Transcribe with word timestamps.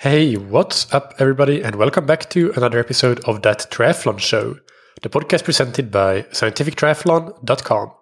Hey, 0.00 0.36
what's 0.36 0.92
up, 0.94 1.14
everybody, 1.18 1.60
and 1.60 1.74
welcome 1.74 2.06
back 2.06 2.30
to 2.30 2.52
another 2.54 2.78
episode 2.78 3.18
of 3.24 3.42
That 3.42 3.66
Triathlon 3.68 4.20
Show, 4.20 4.58
the 5.02 5.08
podcast 5.08 5.42
presented 5.42 5.90
by 5.90 6.22
scientifictriathlon.com. 6.22 7.92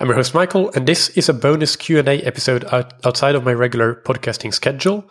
I'm 0.00 0.06
your 0.08 0.16
host, 0.16 0.34
Michael, 0.34 0.72
and 0.72 0.88
this 0.88 1.10
is 1.10 1.28
a 1.28 1.32
bonus 1.32 1.76
Q&A 1.76 2.22
episode 2.22 2.64
out- 2.72 2.94
outside 3.06 3.36
of 3.36 3.44
my 3.44 3.52
regular 3.52 3.94
podcasting 4.04 4.52
schedule. 4.52 5.08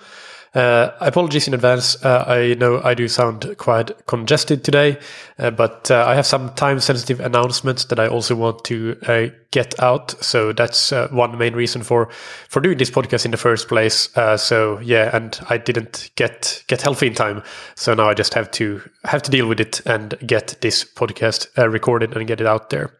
Uh, 0.54 0.92
apologies 1.00 1.48
in 1.48 1.54
advance. 1.54 2.04
Uh, 2.04 2.26
I 2.28 2.56
know 2.56 2.82
I 2.84 2.94
do 2.94 3.08
sound 3.08 3.56
quite 3.58 4.06
congested 4.06 4.66
today, 4.66 4.98
uh, 5.40 5.50
but 5.50 5.90
uh, 5.90 6.04
I 6.06 6.16
have 6.16 6.26
some 6.26 6.54
time 6.56 6.82
sensitive 6.82 7.22
announcements 7.22 7.86
that 7.86 8.00
I 8.00 8.08
also 8.08 8.36
want 8.36 8.66
to 8.66 8.98
uh, 9.08 9.28
get 9.52 9.82
out. 9.82 10.12
So 10.22 10.52
that's 10.52 10.92
uh, 10.92 11.08
one 11.10 11.38
main 11.38 11.54
reason 11.54 11.84
for 11.84 12.10
for 12.50 12.60
doing 12.60 12.78
this 12.78 12.92
podcast 12.92 13.24
in 13.24 13.32
the 13.32 13.38
first 13.38 13.70
place. 13.70 14.10
so 14.36 14.80
yeah, 14.80 15.16
and 15.16 15.40
I 15.50 15.58
didn't 15.58 16.12
get 16.18 16.64
get 16.68 16.82
healthy 16.82 17.08
in 17.08 17.14
time, 17.14 17.44
so 17.76 17.94
now 17.94 18.10
I 18.10 18.14
just 18.14 18.34
have 18.34 18.52
to 18.52 18.82
have 19.06 19.22
to 19.24 19.32
deal 19.32 19.48
with 19.48 19.62
it 19.62 19.82
and 19.86 20.16
get 20.26 20.58
this 20.60 20.84
podcast 20.84 21.48
recorded 21.72 22.18
and 22.18 22.28
get 22.28 22.42
it 22.42 22.48
out 22.48 22.72
there. 22.72 22.92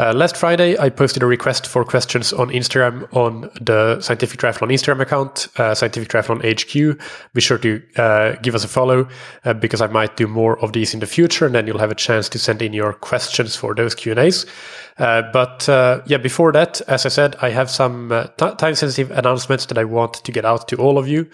Uh, 0.00 0.14
last 0.14 0.34
Friday, 0.34 0.78
I 0.78 0.88
posted 0.88 1.22
a 1.22 1.26
request 1.26 1.66
for 1.66 1.84
questions 1.84 2.32
on 2.32 2.48
Instagram 2.48 3.06
on 3.14 3.50
the 3.60 4.00
Scientific 4.00 4.40
Triathlon 4.40 4.72
Instagram 4.72 5.00
account, 5.00 5.48
uh, 5.58 5.74
Scientific 5.74 6.08
Triathlon 6.08 6.40
HQ. 6.40 6.98
Be 7.34 7.40
sure 7.42 7.58
to 7.58 7.82
uh, 7.98 8.36
give 8.36 8.54
us 8.54 8.64
a 8.64 8.68
follow 8.68 9.06
uh, 9.44 9.52
because 9.52 9.82
I 9.82 9.88
might 9.88 10.16
do 10.16 10.26
more 10.26 10.58
of 10.60 10.72
these 10.72 10.94
in 10.94 11.00
the 11.00 11.06
future, 11.06 11.44
and 11.44 11.54
then 11.54 11.66
you'll 11.66 11.76
have 11.80 11.90
a 11.90 11.94
chance 11.94 12.30
to 12.30 12.38
send 12.38 12.62
in 12.62 12.72
your 12.72 12.94
questions 12.94 13.56
for 13.56 13.74
those 13.74 13.94
Q 13.94 14.12
and 14.12 14.20
A's. 14.20 14.46
Uh, 14.96 15.20
but 15.34 15.68
uh, 15.68 16.00
yeah, 16.06 16.16
before 16.16 16.50
that, 16.52 16.80
as 16.88 17.04
I 17.04 17.10
said, 17.10 17.36
I 17.42 17.50
have 17.50 17.68
some 17.68 18.08
t- 18.38 18.54
time-sensitive 18.56 19.10
announcements 19.10 19.66
that 19.66 19.76
I 19.76 19.84
want 19.84 20.14
to 20.14 20.32
get 20.32 20.46
out 20.46 20.66
to 20.68 20.76
all 20.76 20.96
of 20.96 21.08
you 21.08 21.28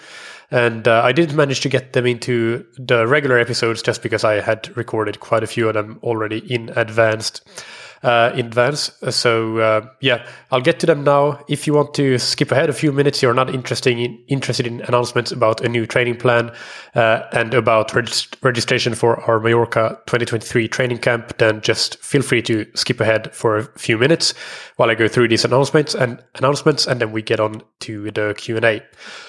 and 0.50 0.86
uh, 0.86 1.02
I 1.04 1.10
didn't 1.10 1.34
manage 1.34 1.60
to 1.62 1.68
get 1.68 1.92
them 1.92 2.06
into 2.06 2.64
the 2.78 3.06
regular 3.06 3.36
episodes 3.36 3.82
just 3.82 4.00
because 4.00 4.22
I 4.22 4.40
had 4.40 4.76
recorded 4.76 5.18
quite 5.18 5.42
a 5.42 5.46
few 5.48 5.68
of 5.68 5.74
them 5.74 5.98
already 6.04 6.38
in 6.38 6.70
advance 6.76 7.40
uh, 8.02 8.32
in 8.34 8.46
advance. 8.46 8.90
So 9.10 9.58
uh, 9.58 9.88
yeah, 10.00 10.26
I'll 10.50 10.60
get 10.60 10.80
to 10.80 10.86
them 10.86 11.04
now. 11.04 11.40
If 11.48 11.66
you 11.66 11.74
want 11.74 11.94
to 11.94 12.18
skip 12.18 12.52
ahead 12.52 12.68
a 12.68 12.72
few 12.72 12.92
minutes, 12.92 13.22
you're 13.22 13.34
not 13.34 13.52
interested 13.54 13.92
in 13.92 14.18
interested 14.28 14.66
in 14.66 14.80
announcements 14.82 15.32
about 15.32 15.60
a 15.60 15.68
new 15.68 15.86
training 15.86 16.16
plan 16.16 16.52
uh, 16.94 17.22
and 17.32 17.54
about 17.54 17.94
registration 18.42 18.94
for 18.94 19.20
our 19.28 19.40
Mallorca 19.40 20.00
2023 20.06 20.68
training 20.68 20.98
camp, 20.98 21.36
then 21.38 21.60
just 21.60 21.98
feel 22.02 22.22
free 22.22 22.42
to 22.42 22.66
skip 22.74 23.00
ahead 23.00 23.34
for 23.34 23.56
a 23.56 23.64
few 23.78 23.98
minutes 23.98 24.34
while 24.76 24.90
I 24.90 24.94
go 24.94 25.08
through 25.08 25.28
these 25.28 25.44
announcements 25.44 25.94
and 25.94 26.22
announcements, 26.36 26.86
and 26.86 27.00
then 27.00 27.12
we 27.12 27.22
get 27.22 27.40
on 27.40 27.62
to 27.80 28.10
the 28.10 28.34
Q 28.36 28.56
and 28.56 28.64
A. 28.64 28.82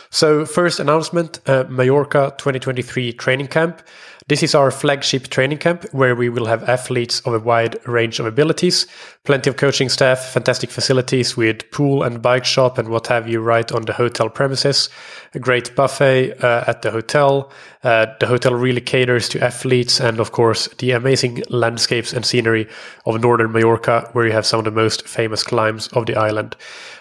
So 0.10 0.46
first 0.46 0.80
announcement: 0.80 1.40
uh, 1.48 1.66
Mallorca 1.70 2.34
2023 2.38 3.14
training 3.14 3.48
camp. 3.48 3.82
This 4.30 4.44
is 4.44 4.54
our 4.54 4.72
flagship 4.72 5.30
training 5.30 5.60
camp 5.60 5.86
where 5.94 6.14
we 6.14 6.28
will 6.28 6.48
have 6.48 6.68
athletes 6.68 7.22
of 7.22 7.34
a 7.34 7.40
wide 7.40 7.78
range 7.88 8.20
of 8.20 8.26
abilities, 8.26 8.86
plenty 9.24 9.50
of 9.50 9.56
coaching 9.56 9.88
staff, 9.88 10.20
fantastic 10.20 10.70
facilities 10.70 11.38
with 11.38 11.72
pool 11.72 12.04
and 12.04 12.22
bike 12.22 12.44
shop 12.44 12.78
and 12.78 12.90
what 12.90 13.08
have 13.08 13.30
you 13.30 13.40
right 13.40 13.72
on 13.72 13.84
the 13.84 13.94
hotel 13.94 14.30
premises, 14.30 14.90
a 15.34 15.40
great 15.40 15.74
buffet 15.78 16.34
uh, 16.44 16.66
at 16.68 16.82
the 16.82 16.92
hotel. 16.92 17.50
Uh, 17.84 18.08
the 18.20 18.28
hotel 18.28 18.54
really 18.54 18.82
caters 18.82 19.30
to 19.30 19.42
athletes 19.42 20.02
and, 20.02 20.20
of 20.20 20.34
course, 20.34 20.68
the 20.80 20.92
amazing 20.92 21.42
landscapes 21.48 22.12
and 22.12 22.26
scenery 22.26 22.68
of 23.06 23.22
northern 23.22 23.54
Mallorca, 23.54 24.10
where 24.12 24.26
you 24.26 24.34
have 24.34 24.46
some 24.46 24.60
of 24.60 24.66
the 24.66 24.72
most 24.72 25.08
famous 25.08 25.42
climbs 25.42 25.88
of 25.90 26.06
the 26.06 26.18
island. 26.18 26.54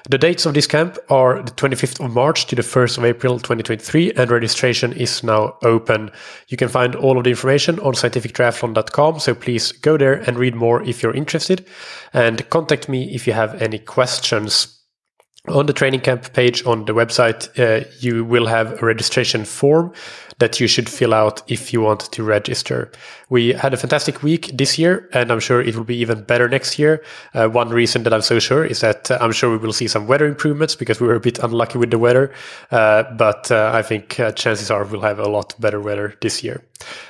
The 0.08 0.18
dates 0.18 0.46
of 0.46 0.54
this 0.54 0.68
camp 0.68 0.98
are 1.10 1.42
the 1.42 1.50
25th 1.50 2.04
of 2.04 2.12
March 2.12 2.46
to 2.46 2.54
the 2.54 2.62
1st 2.62 2.98
of 2.98 3.04
April 3.04 3.38
2023, 3.38 4.12
and 4.12 4.30
registration 4.30 4.92
is 4.92 5.24
now 5.24 5.56
open. 5.62 6.12
You 6.46 6.56
can 6.56 6.68
find 6.68 6.94
all 6.94 7.15
of 7.16 7.24
the 7.24 7.30
information 7.30 7.78
on 7.80 7.94
scientifictriathlon.com, 7.94 9.20
so 9.20 9.34
please 9.34 9.72
go 9.72 9.96
there 9.96 10.14
and 10.14 10.38
read 10.38 10.54
more 10.54 10.82
if 10.82 11.02
you're 11.02 11.14
interested, 11.14 11.66
and 12.12 12.48
contact 12.50 12.88
me 12.88 13.14
if 13.14 13.26
you 13.26 13.32
have 13.32 13.60
any 13.60 13.78
questions. 13.78 14.75
On 15.48 15.66
the 15.66 15.72
training 15.72 16.00
camp 16.00 16.32
page 16.32 16.66
on 16.66 16.86
the 16.86 16.92
website, 16.92 17.48
uh, 17.58 17.86
you 18.00 18.24
will 18.24 18.46
have 18.46 18.82
a 18.82 18.86
registration 18.86 19.44
form 19.44 19.92
that 20.38 20.60
you 20.60 20.66
should 20.66 20.88
fill 20.88 21.14
out 21.14 21.40
if 21.46 21.72
you 21.72 21.80
want 21.80 22.00
to 22.12 22.22
register. 22.22 22.90
We 23.30 23.52
had 23.52 23.72
a 23.72 23.76
fantastic 23.76 24.22
week 24.22 24.50
this 24.52 24.76
year, 24.76 25.08
and 25.12 25.30
I'm 25.30 25.40
sure 25.40 25.62
it 25.62 25.76
will 25.76 25.84
be 25.84 25.96
even 25.96 26.24
better 26.24 26.48
next 26.48 26.78
year. 26.78 27.02
Uh, 27.32 27.48
one 27.48 27.70
reason 27.70 28.02
that 28.02 28.12
I'm 28.12 28.22
so 28.22 28.38
sure 28.38 28.64
is 28.64 28.80
that 28.80 29.10
uh, 29.10 29.18
I'm 29.20 29.32
sure 29.32 29.50
we 29.50 29.56
will 29.56 29.72
see 29.72 29.88
some 29.88 30.06
weather 30.06 30.26
improvements 30.26 30.74
because 30.74 31.00
we 31.00 31.06
were 31.06 31.14
a 31.14 31.20
bit 31.20 31.38
unlucky 31.38 31.78
with 31.78 31.90
the 31.90 31.98
weather. 31.98 32.32
Uh, 32.70 33.04
but 33.14 33.50
uh, 33.50 33.70
I 33.72 33.82
think 33.82 34.18
uh, 34.18 34.32
chances 34.32 34.70
are 34.70 34.84
we'll 34.84 35.00
have 35.02 35.20
a 35.20 35.28
lot 35.28 35.58
better 35.60 35.80
weather 35.80 36.16
this 36.20 36.42
year. 36.42 36.62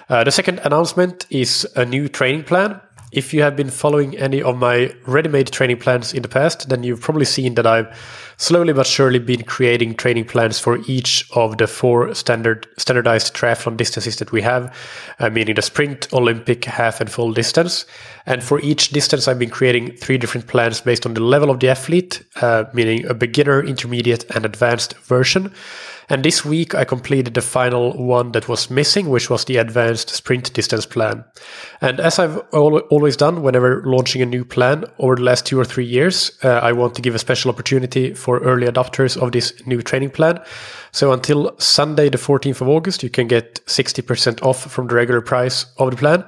The 0.08 0.30
second 0.30 0.60
announcement 0.60 1.26
is 1.30 1.66
a 1.74 1.84
new 1.84 2.08
training 2.08 2.44
plan 2.44 2.80
if 3.16 3.32
you 3.32 3.40
have 3.40 3.56
been 3.56 3.70
following 3.70 4.16
any 4.18 4.42
of 4.42 4.58
my 4.58 4.94
ready-made 5.06 5.46
training 5.46 5.78
plans 5.78 6.12
in 6.12 6.20
the 6.20 6.28
past, 6.28 6.68
then 6.68 6.82
you've 6.82 7.00
probably 7.00 7.24
seen 7.24 7.54
that 7.54 7.66
I've 7.66 7.88
slowly 8.36 8.74
but 8.74 8.86
surely 8.86 9.18
been 9.18 9.42
creating 9.42 9.94
training 9.94 10.26
plans 10.26 10.58
for 10.58 10.78
each 10.86 11.26
of 11.34 11.56
the 11.56 11.66
four 11.66 12.14
standard 12.14 12.66
standardized 12.76 13.34
triathlon 13.34 13.78
distances 13.78 14.16
that 14.16 14.32
we 14.32 14.42
have, 14.42 14.76
uh, 15.18 15.30
meaning 15.30 15.54
the 15.54 15.62
sprint, 15.62 16.12
Olympic, 16.12 16.66
half, 16.66 17.00
and 17.00 17.10
full 17.10 17.32
distance. 17.32 17.86
And 18.26 18.44
for 18.44 18.60
each 18.60 18.90
distance, 18.90 19.26
I've 19.26 19.38
been 19.38 19.50
creating 19.50 19.96
three 19.96 20.18
different 20.18 20.46
plans 20.46 20.82
based 20.82 21.06
on 21.06 21.14
the 21.14 21.22
level 21.22 21.50
of 21.50 21.60
the 21.60 21.70
athlete, 21.70 22.22
uh, 22.42 22.64
meaning 22.74 23.06
a 23.06 23.14
beginner, 23.14 23.64
intermediate, 23.64 24.30
and 24.36 24.44
advanced 24.44 24.94
version. 24.98 25.54
And 26.08 26.24
this 26.24 26.44
week 26.44 26.74
I 26.74 26.84
completed 26.84 27.34
the 27.34 27.42
final 27.42 27.92
one 27.92 28.32
that 28.32 28.48
was 28.48 28.70
missing, 28.70 29.08
which 29.08 29.28
was 29.28 29.44
the 29.44 29.56
advanced 29.56 30.10
sprint 30.10 30.52
distance 30.52 30.86
plan. 30.86 31.24
And 31.80 32.00
as 32.00 32.18
I've 32.18 32.38
always 32.52 33.16
done 33.16 33.42
whenever 33.42 33.82
launching 33.84 34.22
a 34.22 34.26
new 34.26 34.44
plan 34.44 34.84
over 34.98 35.16
the 35.16 35.22
last 35.22 35.46
two 35.46 35.58
or 35.58 35.64
three 35.64 35.84
years, 35.84 36.30
uh, 36.44 36.48
I 36.48 36.72
want 36.72 36.94
to 36.94 37.02
give 37.02 37.14
a 37.14 37.18
special 37.18 37.50
opportunity 37.50 38.14
for 38.14 38.38
early 38.38 38.66
adopters 38.66 39.20
of 39.20 39.32
this 39.32 39.52
new 39.66 39.82
training 39.82 40.10
plan. 40.10 40.40
So 40.92 41.12
until 41.12 41.54
Sunday, 41.58 42.08
the 42.08 42.18
14th 42.18 42.60
of 42.60 42.68
August, 42.68 43.02
you 43.02 43.10
can 43.10 43.26
get 43.26 43.64
60% 43.66 44.42
off 44.42 44.70
from 44.70 44.86
the 44.86 44.94
regular 44.94 45.20
price 45.20 45.66
of 45.78 45.90
the 45.90 45.96
plan. 45.96 46.24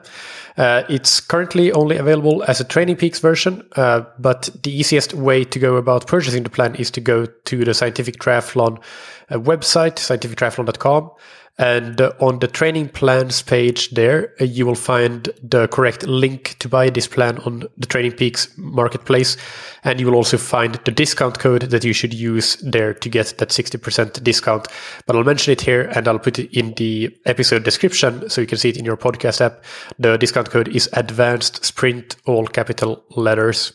Uh, 0.59 0.83
it's 0.89 1.21
currently 1.21 1.71
only 1.71 1.97
available 1.97 2.43
as 2.49 2.61
a 2.61 2.65
Training 2.65 2.97
Peaks 2.97 3.21
version, 3.21 3.63
uh, 3.77 4.03
but 4.19 4.51
the 4.65 4.77
easiest 4.77 5.15
way 5.15 5.45
to 5.45 5.59
go 5.61 5.77
about 5.77 6.09
purchasing 6.09 6.43
the 6.43 6.51
plan 6.51 6.75
is 6.75 6.91
to 6.91 7.01
go 7.01 7.27
to 7.27 7.65
the 7.65 7.73
Scientific 7.73 8.19
Triathlon 8.19 8.83
uh, 9.31 9.37
website, 9.37 9.95
scientifictriathlon.com, 9.95 11.11
and 11.59 12.01
on 12.21 12.39
the 12.39 12.47
training 12.47 12.89
plans 12.91 13.43
page 13.43 13.91
there, 13.91 14.33
uh, 14.41 14.45
you 14.45 14.65
will 14.65 14.77
find 14.77 15.29
the 15.43 15.67
correct 15.67 16.05
link 16.05 16.57
to 16.61 16.69
buy 16.69 16.89
this 16.89 17.09
plan 17.09 17.39
on 17.39 17.65
the 17.77 17.87
Training 17.87 18.13
Peaks 18.13 18.49
marketplace. 18.57 19.37
And 19.83 19.99
you 19.99 20.07
will 20.07 20.15
also 20.15 20.39
find 20.39 20.77
the 20.85 20.93
discount 20.93 21.41
code 21.41 21.63
that 21.63 21.83
you 21.83 21.93
should 21.93 22.15
use 22.15 22.57
there 22.57 22.95
to 22.95 23.09
get 23.09 23.35
that 23.39 23.49
60% 23.49 24.23
discount. 24.23 24.69
But 25.07 25.17
I'll 25.17 25.25
mention 25.25 25.53
it 25.53 25.61
here 25.61 25.91
and 25.95 26.07
I'll 26.07 26.21
put 26.21 26.39
it 26.39 26.57
in 26.57 26.75
the 26.75 27.17
episode 27.27 27.65
description 27.65 28.31
so 28.31 28.41
you 28.41 28.47
can 28.47 28.59
see 28.59 28.69
it 28.69 28.77
in 28.77 28.85
your 28.85 28.97
podcast 28.97 29.41
app. 29.41 29.65
The 29.99 30.17
discount 30.17 30.51
code 30.51 30.69
is 30.69 30.89
advanced 30.93 31.65
sprint, 31.65 32.17
all 32.25 32.47
capital 32.47 33.05
letters. 33.17 33.73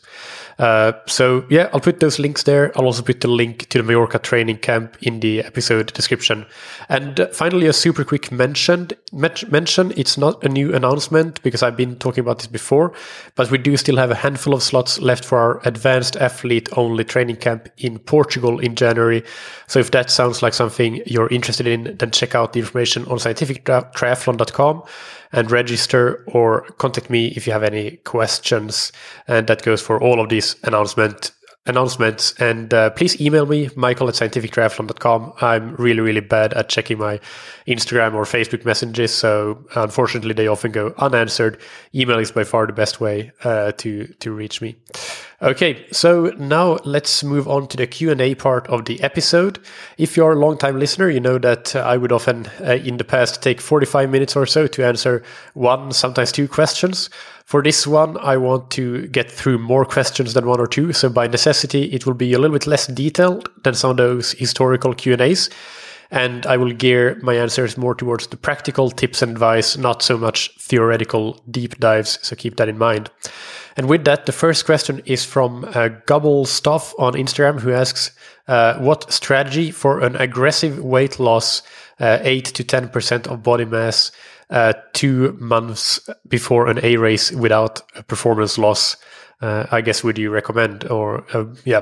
Uh, 0.59 0.93
so 1.07 1.45
yeah, 1.49 1.69
I'll 1.73 1.79
put 1.79 1.99
those 1.99 2.19
links 2.19 2.43
there. 2.43 2.71
I'll 2.77 2.85
also 2.85 3.01
put 3.01 3.21
the 3.21 3.27
link 3.27 3.67
to 3.69 3.77
the 3.79 3.83
Mallorca 3.83 4.19
training 4.19 4.57
camp 4.57 4.97
in 5.01 5.19
the 5.19 5.41
episode 5.41 5.93
description. 5.93 6.45
And 6.89 7.19
uh, 7.19 7.27
finally, 7.27 7.67
a 7.67 7.73
super 7.73 8.03
quick 8.03 8.31
mention. 8.31 8.89
Mention 9.11 9.93
it's 9.95 10.17
not 10.17 10.43
a 10.43 10.49
new 10.49 10.73
announcement 10.73 11.41
because 11.43 11.63
I've 11.63 11.77
been 11.77 11.97
talking 11.97 12.21
about 12.21 12.39
this 12.39 12.47
before, 12.47 12.93
but 13.35 13.51
we 13.51 13.57
do 13.57 13.77
still 13.77 13.97
have 13.97 14.11
a 14.11 14.15
handful 14.15 14.53
of 14.53 14.63
slots 14.63 14.99
left 14.99 15.25
for 15.25 15.37
our 15.37 15.61
advanced 15.67 16.15
athlete 16.15 16.69
only 16.77 17.03
training 17.03 17.37
camp 17.37 17.69
in 17.77 17.99
Portugal 17.99 18.59
in 18.59 18.75
January. 18.75 19.23
So 19.67 19.79
if 19.79 19.91
that 19.91 20.09
sounds 20.09 20.41
like 20.41 20.53
something 20.53 21.01
you're 21.05 21.29
interested 21.29 21.67
in, 21.67 21.95
then 21.97 22.11
check 22.11 22.35
out 22.35 22.53
the 22.53 22.59
information 22.59 23.05
on 23.05 23.17
scientifictriathlon.com 23.17 24.83
and 25.33 25.51
register 25.51 26.23
or 26.27 26.61
contact 26.77 27.09
me 27.09 27.27
if 27.35 27.45
you 27.45 27.53
have 27.53 27.63
any 27.63 27.97
questions. 27.97 28.91
And 29.27 29.47
that 29.47 29.63
goes 29.63 29.81
for 29.81 30.01
all 30.01 30.21
of 30.21 30.29
these 30.29 30.55
announcement 30.63 31.31
announcements. 31.65 32.33
And 32.39 32.73
uh, 32.73 32.89
please 32.91 33.19
email 33.21 33.45
me, 33.45 33.69
michael 33.75 34.09
at 34.09 34.15
scientifictriathlon.com. 34.15 35.33
I'm 35.41 35.75
really, 35.75 36.01
really 36.01 36.19
bad 36.19 36.53
at 36.53 36.69
checking 36.69 36.97
my 36.97 37.19
Instagram 37.67 38.13
or 38.13 38.23
Facebook 38.23 38.65
messages. 38.65 39.13
So 39.13 39.65
unfortunately, 39.75 40.33
they 40.33 40.47
often 40.47 40.71
go 40.71 40.93
unanswered. 40.97 41.59
Email 41.95 42.19
is 42.19 42.31
by 42.31 42.43
far 42.43 42.67
the 42.67 42.73
best 42.73 42.99
way 42.99 43.31
uh, 43.43 43.71
to, 43.73 44.07
to 44.07 44.31
reach 44.31 44.61
me. 44.61 44.75
Okay, 45.43 45.85
so 45.91 46.33
now 46.39 46.77
let's 46.85 47.21
move 47.21 47.49
on 47.49 47.67
to 47.67 47.75
the 47.75 47.85
Q&A 47.85 48.33
part 48.33 48.65
of 48.67 48.85
the 48.85 49.03
episode. 49.03 49.59
If 49.97 50.15
you're 50.15 50.31
a 50.31 50.39
long-time 50.39 50.79
listener, 50.79 51.09
you 51.09 51.19
know 51.19 51.37
that 51.37 51.75
uh, 51.75 51.79
I 51.79 51.97
would 51.97 52.13
often 52.13 52.47
uh, 52.61 52.75
in 52.75 52.95
the 52.95 53.03
past 53.03 53.43
take 53.43 53.59
45 53.59 54.09
minutes 54.09 54.37
or 54.37 54.45
so 54.45 54.67
to 54.67 54.85
answer 54.85 55.21
one, 55.53 55.91
sometimes 55.91 56.31
two 56.31 56.47
questions. 56.47 57.09
For 57.43 57.61
this 57.61 57.85
one, 57.85 58.17
I 58.19 58.37
want 58.37 58.71
to 58.71 59.05
get 59.07 59.29
through 59.29 59.57
more 59.57 59.83
questions 59.83 60.33
than 60.33 60.45
one 60.45 60.61
or 60.61 60.67
two, 60.67 60.93
so 60.93 61.09
by 61.09 61.27
necessity, 61.27 61.91
it 61.91 62.05
will 62.05 62.13
be 62.13 62.31
a 62.31 62.39
little 62.39 62.55
bit 62.55 62.65
less 62.65 62.87
detailed 62.87 63.49
than 63.65 63.73
some 63.73 63.91
of 63.91 63.97
those 63.97 64.31
historical 64.31 64.93
Q&As. 64.93 65.49
And 66.09 66.45
I 66.45 66.55
will 66.55 66.71
gear 66.71 67.19
my 67.21 67.33
answers 67.33 67.77
more 67.77 67.95
towards 67.95 68.27
the 68.27 68.37
practical 68.37 68.89
tips 68.91 69.21
and 69.21 69.33
advice, 69.33 69.75
not 69.75 70.03
so 70.03 70.17
much 70.17 70.55
theoretical 70.57 71.41
deep 71.51 71.79
dives. 71.79 72.17
So 72.21 72.37
keep 72.37 72.55
that 72.57 72.69
in 72.69 72.77
mind. 72.77 73.09
And 73.75 73.89
with 73.89 74.05
that, 74.05 74.25
the 74.25 74.31
first 74.31 74.65
question 74.65 75.01
is 75.05 75.25
from 75.25 75.65
uh, 75.73 75.89
Gobble 76.05 76.45
Stuff 76.45 76.93
on 76.99 77.13
Instagram, 77.13 77.59
who 77.59 77.71
asks, 77.71 78.11
uh, 78.47 78.75
"What 78.75 79.11
strategy 79.11 79.71
for 79.71 80.01
an 80.01 80.15
aggressive 80.15 80.79
weight 80.79 81.19
loss, 81.19 81.63
uh, 81.99 82.19
eight 82.21 82.45
to 82.45 82.63
ten 82.63 82.89
percent 82.89 83.27
of 83.27 83.41
body 83.43 83.65
mass, 83.65 84.11
uh, 84.49 84.73
two 84.93 85.35
months 85.39 86.09
before 86.27 86.67
an 86.67 86.79
A 86.83 86.97
race 86.97 87.31
without 87.31 87.81
a 87.95 88.03
performance 88.03 88.57
loss?" 88.57 88.97
Uh, 89.43 89.67
I 89.71 89.81
guess 89.81 90.03
would 90.03 90.17
you 90.17 90.29
recommend? 90.29 90.85
Or 90.89 91.25
uh, 91.33 91.45
yeah, 91.65 91.81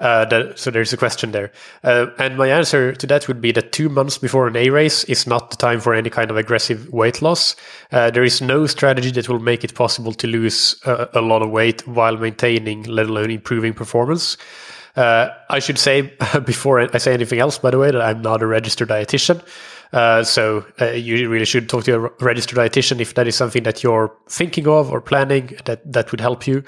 uh, 0.00 0.24
that, 0.24 0.58
so 0.58 0.70
there's 0.70 0.92
a 0.92 0.96
question 0.96 1.32
there, 1.32 1.52
uh, 1.84 2.06
and 2.18 2.38
my 2.38 2.48
answer 2.48 2.94
to 2.94 3.06
that 3.06 3.28
would 3.28 3.40
be 3.40 3.52
that 3.52 3.72
two 3.72 3.88
months 3.90 4.16
before 4.16 4.48
an 4.48 4.56
A 4.56 4.70
race 4.70 5.04
is 5.04 5.26
not 5.26 5.50
the 5.50 5.56
time 5.56 5.80
for 5.80 5.94
any 5.94 6.08
kind 6.08 6.30
of 6.30 6.38
aggressive 6.38 6.88
weight 6.90 7.20
loss. 7.20 7.54
Uh, 7.90 8.10
there 8.10 8.24
is 8.24 8.40
no 8.40 8.66
strategy 8.66 9.10
that 9.10 9.28
will 9.28 9.38
make 9.38 9.62
it 9.62 9.74
possible 9.74 10.14
to 10.14 10.26
lose 10.26 10.80
a, 10.86 11.08
a 11.14 11.20
lot 11.20 11.42
of 11.42 11.50
weight 11.50 11.86
while 11.86 12.16
maintaining, 12.16 12.84
let 12.84 13.06
alone 13.06 13.30
improving 13.30 13.74
performance. 13.74 14.38
Uh, 14.96 15.28
I 15.50 15.58
should 15.58 15.78
say 15.78 16.02
before 16.44 16.80
I 16.80 16.98
say 16.98 17.12
anything 17.12 17.38
else, 17.38 17.58
by 17.58 17.70
the 17.70 17.78
way, 17.78 17.90
that 17.90 18.00
I'm 18.00 18.22
not 18.22 18.42
a 18.42 18.46
registered 18.46 18.88
dietitian. 18.88 19.42
Uh, 19.92 20.22
so 20.24 20.64
uh, 20.80 20.86
you 20.90 21.28
really 21.28 21.44
should 21.44 21.68
talk 21.68 21.84
to 21.84 21.94
a 21.94 22.10
registered 22.20 22.58
dietitian 22.58 23.00
if 23.00 23.14
that 23.14 23.28
is 23.28 23.36
something 23.36 23.62
that 23.62 23.82
you're 23.82 24.14
thinking 24.28 24.66
of 24.66 24.90
or 24.90 25.00
planning 25.00 25.56
that 25.66 25.80
that 25.92 26.10
would 26.10 26.20
help 26.20 26.46
you. 26.46 26.62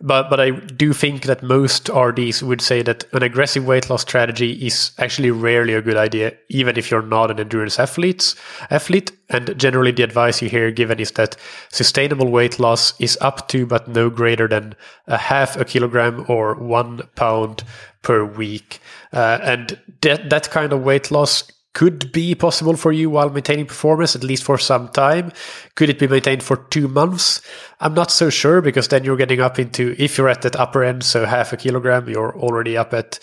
But 0.00 0.30
but 0.30 0.38
I 0.38 0.50
do 0.50 0.92
think 0.92 1.24
that 1.24 1.42
most 1.42 1.88
RDs 1.88 2.42
would 2.44 2.60
say 2.60 2.82
that 2.82 3.04
an 3.12 3.24
aggressive 3.24 3.66
weight 3.66 3.90
loss 3.90 4.02
strategy 4.02 4.52
is 4.64 4.92
actually 4.98 5.32
rarely 5.32 5.74
a 5.74 5.82
good 5.82 5.96
idea, 5.96 6.34
even 6.48 6.76
if 6.76 6.88
you're 6.88 7.02
not 7.02 7.32
an 7.32 7.40
endurance 7.40 7.80
athlete. 7.80 8.36
Athlete, 8.70 9.10
and 9.28 9.58
generally 9.58 9.90
the 9.90 10.04
advice 10.04 10.40
you 10.40 10.48
hear 10.48 10.70
given 10.70 11.00
is 11.00 11.12
that 11.12 11.36
sustainable 11.70 12.30
weight 12.30 12.60
loss 12.60 12.94
is 13.00 13.18
up 13.20 13.48
to 13.48 13.66
but 13.66 13.88
no 13.88 14.08
greater 14.08 14.46
than 14.46 14.76
a 15.08 15.16
half 15.16 15.56
a 15.56 15.64
kilogram 15.64 16.24
or 16.28 16.54
one 16.54 17.02
pound 17.16 17.64
per 18.02 18.24
week, 18.24 18.78
uh, 19.12 19.40
and 19.42 19.80
that 20.02 20.30
that 20.30 20.48
kind 20.50 20.72
of 20.72 20.84
weight 20.84 21.10
loss 21.10 21.50
could 21.78 22.10
be 22.10 22.34
possible 22.34 22.74
for 22.74 22.90
you 22.90 23.08
while 23.08 23.30
maintaining 23.30 23.64
performance, 23.64 24.16
at 24.16 24.24
least 24.24 24.42
for 24.42 24.58
some 24.58 24.88
time. 24.88 25.30
Could 25.76 25.88
it 25.88 26.00
be 26.00 26.08
maintained 26.08 26.42
for 26.42 26.56
two 26.56 26.88
months? 26.88 27.40
I'm 27.78 27.94
not 27.94 28.10
so 28.10 28.30
sure 28.30 28.60
because 28.60 28.88
then 28.88 29.04
you're 29.04 29.16
getting 29.16 29.40
up 29.40 29.60
into, 29.60 29.94
if 29.96 30.18
you're 30.18 30.28
at 30.28 30.42
that 30.42 30.56
upper 30.56 30.82
end, 30.82 31.04
so 31.04 31.24
half 31.24 31.52
a 31.52 31.56
kilogram, 31.56 32.08
you're 32.08 32.36
already 32.36 32.76
up 32.76 32.92
at, 32.92 33.20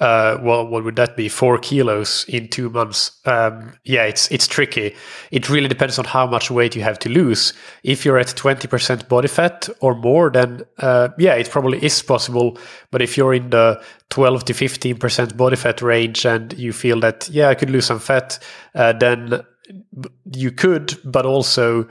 uh, 0.00 0.38
well, 0.40 0.66
what 0.66 0.84
would 0.84 0.96
that 0.96 1.18
be? 1.18 1.28
Four 1.28 1.58
kilos 1.58 2.24
in 2.28 2.48
two 2.48 2.70
months. 2.70 3.20
Um, 3.26 3.74
yeah, 3.84 4.04
it's, 4.04 4.30
it's 4.30 4.46
tricky. 4.46 4.96
It 5.30 5.50
really 5.50 5.68
depends 5.68 5.98
on 5.98 6.06
how 6.06 6.26
much 6.26 6.50
weight 6.50 6.74
you 6.74 6.82
have 6.84 6.98
to 7.00 7.10
lose. 7.10 7.52
If 7.82 8.06
you're 8.06 8.18
at 8.18 8.28
20% 8.28 9.06
body 9.10 9.28
fat 9.28 9.68
or 9.80 9.94
more, 9.94 10.30
then, 10.30 10.62
uh, 10.78 11.10
yeah, 11.18 11.34
it 11.34 11.50
probably 11.50 11.84
is 11.84 12.00
possible. 12.00 12.56
But 12.90 13.02
if 13.02 13.18
you're 13.18 13.34
in 13.34 13.50
the 13.50 13.82
12 14.10 14.44
to 14.46 14.52
15% 14.54 15.36
body 15.36 15.56
fat 15.56 15.82
range 15.82 16.24
and 16.24 16.52
you 16.58 16.72
feel 16.72 17.00
that, 17.00 17.28
yeah, 17.28 17.48
I 17.48 17.54
could 17.54 17.70
lose 17.70 17.86
some 17.86 17.98
fat, 17.98 18.38
uh, 18.74 18.92
then 18.94 19.42
you 20.34 20.50
could, 20.50 20.96
but 21.04 21.26
also 21.26 21.88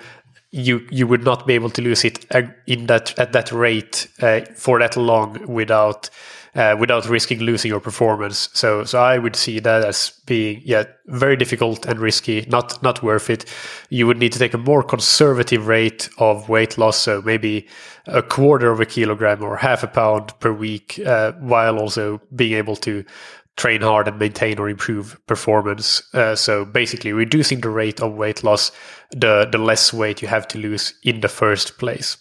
you 0.52 0.88
you 0.90 1.06
would 1.06 1.24
not 1.24 1.46
be 1.46 1.54
able 1.54 1.70
to 1.70 1.82
lose 1.82 2.06
it 2.06 2.26
in 2.66 2.88
that 2.88 3.18
at 3.20 3.34
that 3.34 3.52
rate 3.52 4.08
uh, 4.22 4.42
for 4.56 4.80
that 4.80 4.96
long 4.96 5.46
without 5.46 6.10
uh, 6.58 6.76
without 6.78 7.08
risking 7.08 7.40
losing 7.40 7.70
your 7.70 7.80
performance. 7.80 8.50
So 8.54 8.84
so 8.84 9.00
I 9.00 9.20
would 9.20 9.36
see 9.36 9.60
that 9.60 9.86
as 9.86 10.12
being 10.26 10.62
yeah 10.66 10.86
very 11.06 11.38
difficult 11.38 11.86
and 11.86 12.00
risky, 12.00 12.46
not 12.50 12.82
not 12.82 13.04
worth 13.04 13.30
it. 13.30 13.46
You 13.90 14.08
would 14.08 14.18
need 14.18 14.34
to 14.34 14.40
take 14.40 14.56
a 14.56 14.58
more 14.58 14.84
conservative 14.84 15.68
rate 15.68 16.10
of 16.18 16.50
weight 16.50 16.78
loss, 16.78 16.98
so 16.98 17.22
maybe 17.22 17.68
a 18.08 18.24
quarter 18.24 18.72
of 18.72 18.80
a 18.80 18.86
kilogram 18.86 19.44
or 19.44 19.56
half 19.58 19.84
a 19.84 19.88
pound 19.88 20.38
per 20.40 20.52
week, 20.52 21.00
uh, 21.06 21.34
while 21.34 21.78
also 21.78 22.20
being 22.36 22.54
able 22.54 22.76
to 22.78 23.06
train 23.56 23.82
hard 23.82 24.08
and 24.08 24.20
maintain 24.20 24.60
or 24.60 24.70
improve 24.70 25.20
performance. 25.28 26.02
Uh, 26.14 26.36
so 26.36 26.66
basically, 26.66 27.14
reducing 27.14 27.62
the 27.62 27.70
rate 27.70 28.02
of 28.02 28.14
weight 28.14 28.44
loss, 28.44 28.72
the 29.12 29.48
the 29.52 29.60
less 29.60 29.94
weight 29.94 30.24
you 30.24 30.28
have 30.28 30.48
to 30.48 30.58
lose 30.58 30.96
in 31.04 31.22
the 31.22 31.30
first 31.30 31.78
place. 31.78 32.18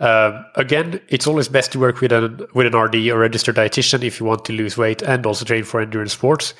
Um, 0.00 0.44
again, 0.54 1.00
it's 1.08 1.26
always 1.26 1.48
best 1.48 1.72
to 1.72 1.78
work 1.78 2.00
with 2.00 2.12
an 2.12 2.46
with 2.54 2.66
an 2.66 2.76
RD 2.78 3.08
or 3.08 3.18
registered 3.18 3.56
dietitian 3.56 4.02
if 4.02 4.20
you 4.20 4.26
want 4.26 4.44
to 4.46 4.52
lose 4.52 4.76
weight 4.76 5.02
and 5.02 5.26
also 5.26 5.44
train 5.44 5.64
for 5.64 5.80
endurance 5.80 6.12
sports. 6.12 6.54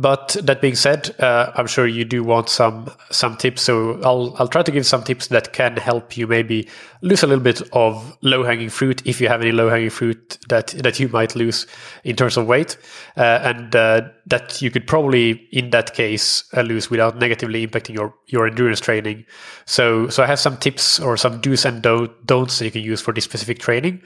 But 0.00 0.34
that 0.42 0.62
being 0.62 0.76
said, 0.76 1.14
uh, 1.20 1.52
I'm 1.54 1.66
sure 1.66 1.86
you 1.86 2.06
do 2.06 2.24
want 2.24 2.48
some 2.48 2.90
some 3.10 3.36
tips. 3.36 3.60
So 3.60 4.00
I'll 4.02 4.34
I'll 4.38 4.48
try 4.48 4.62
to 4.62 4.72
give 4.72 4.86
some 4.86 5.02
tips 5.04 5.26
that 5.26 5.52
can 5.52 5.76
help 5.76 6.16
you 6.16 6.26
maybe 6.26 6.66
lose 7.02 7.22
a 7.22 7.26
little 7.26 7.44
bit 7.44 7.60
of 7.74 8.16
low 8.22 8.42
hanging 8.42 8.70
fruit 8.70 9.06
if 9.06 9.20
you 9.20 9.28
have 9.28 9.42
any 9.42 9.52
low 9.52 9.68
hanging 9.68 9.90
fruit 9.90 10.38
that 10.48 10.68
that 10.68 10.98
you 11.00 11.08
might 11.08 11.36
lose 11.36 11.66
in 12.02 12.16
terms 12.16 12.38
of 12.38 12.46
weight, 12.46 12.78
uh, 13.18 13.40
and 13.42 13.76
uh, 13.76 14.00
that 14.26 14.62
you 14.62 14.70
could 14.70 14.86
probably 14.86 15.32
in 15.52 15.68
that 15.70 15.92
case 15.92 16.44
uh, 16.56 16.62
lose 16.62 16.88
without 16.88 17.18
negatively 17.18 17.66
impacting 17.66 17.94
your 17.94 18.14
your 18.26 18.46
endurance 18.46 18.80
training. 18.80 19.26
So 19.66 20.08
so 20.08 20.22
I 20.22 20.26
have 20.26 20.40
some 20.40 20.56
tips 20.56 20.98
or 20.98 21.18
some 21.18 21.42
do's 21.42 21.66
and 21.66 21.82
don'ts 21.82 22.58
that 22.58 22.64
you 22.64 22.70
can 22.70 22.82
use 22.82 23.02
for 23.02 23.12
this 23.12 23.24
specific 23.24 23.58
training. 23.58 24.00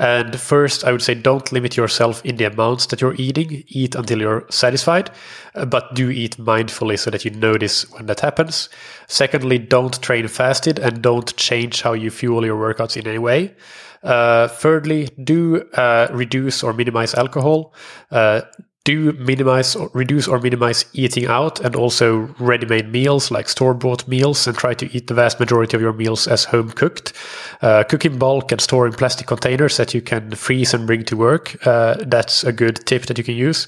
And 0.00 0.40
first, 0.40 0.82
I 0.82 0.92
would 0.92 1.02
say 1.02 1.14
don't 1.14 1.52
limit 1.52 1.76
yourself 1.76 2.24
in 2.24 2.36
the 2.36 2.44
amounts 2.44 2.86
that 2.86 3.02
you're 3.02 3.14
eating. 3.18 3.64
Eat 3.68 3.94
until 3.94 4.18
you're 4.18 4.46
satisfied, 4.48 5.10
uh, 5.54 5.66
but 5.66 5.94
do 5.94 6.08
eat 6.08 6.38
mindfully 6.38 6.98
so 6.98 7.10
that 7.10 7.26
you 7.26 7.30
notice 7.32 7.88
when 7.90 8.06
that 8.06 8.20
happens. 8.20 8.70
Secondly, 9.08 9.58
don't 9.58 10.00
train 10.00 10.26
fasted 10.26 10.78
and 10.78 11.02
don't 11.02 11.36
change 11.36 11.82
how 11.82 11.92
you 11.92 12.10
fuel 12.10 12.46
your 12.46 12.58
workouts 12.58 12.96
in 12.96 13.06
any 13.06 13.18
way. 13.18 13.54
Uh, 14.02 14.48
thirdly, 14.48 15.10
do 15.22 15.68
uh, 15.74 16.08
reduce 16.12 16.62
or 16.62 16.72
minimize 16.72 17.14
alcohol. 17.14 17.74
Uh, 18.10 18.40
do 18.84 19.12
minimize 19.12 19.76
or 19.76 19.90
reduce 19.92 20.26
or 20.26 20.38
minimize 20.38 20.86
eating 20.94 21.26
out 21.26 21.60
and 21.60 21.76
also 21.76 22.34
ready-made 22.38 22.90
meals 22.90 23.30
like 23.30 23.48
store-bought 23.48 24.08
meals 24.08 24.46
and 24.46 24.56
try 24.56 24.72
to 24.72 24.90
eat 24.96 25.06
the 25.06 25.14
vast 25.14 25.38
majority 25.38 25.76
of 25.76 25.82
your 25.82 25.92
meals 25.92 26.26
as 26.26 26.44
home 26.44 26.70
cooked 26.70 27.12
uh, 27.60 27.84
cook 27.84 28.06
in 28.06 28.18
bulk 28.18 28.50
and 28.50 28.60
store 28.60 28.86
in 28.86 28.92
plastic 28.92 29.26
containers 29.26 29.76
that 29.76 29.92
you 29.92 30.00
can 30.00 30.30
freeze 30.30 30.72
and 30.72 30.86
bring 30.86 31.04
to 31.04 31.16
work 31.16 31.66
uh, 31.66 31.94
that's 32.06 32.42
a 32.42 32.52
good 32.52 32.76
tip 32.86 33.06
that 33.06 33.18
you 33.18 33.24
can 33.24 33.34
use. 33.34 33.66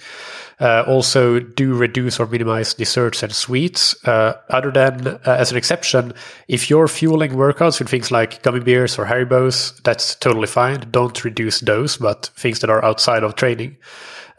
Uh, 0.61 0.85
also 0.87 1.41
do 1.41 1.75
reduce 1.75 2.21
or 2.21 2.27
minimize 2.27 2.73
desserts 2.75 3.23
and 3.23 3.35
sweets. 3.35 3.97
Uh, 4.07 4.35
other 4.51 4.71
than 4.71 5.09
uh, 5.09 5.21
as 5.27 5.51
an 5.51 5.57
exception 5.57 6.13
if 6.47 6.71
you're 6.71 6.87
fueling 6.87 7.33
workouts 7.33 7.81
with 7.81 7.89
things 7.89 8.11
like 8.13 8.43
gummy 8.43 8.61
bears 8.61 8.99
or 8.99 9.05
haribos 9.05 9.83
that's 9.83 10.15
totally 10.15 10.47
fine. 10.47 10.81
Don't 10.91 11.25
reduce 11.25 11.61
those 11.61 11.97
but 11.97 12.31
things 12.37 12.61
that 12.61 12.71
are 12.71 12.85
outside 12.85 13.25
of 13.25 13.35
training 13.35 13.77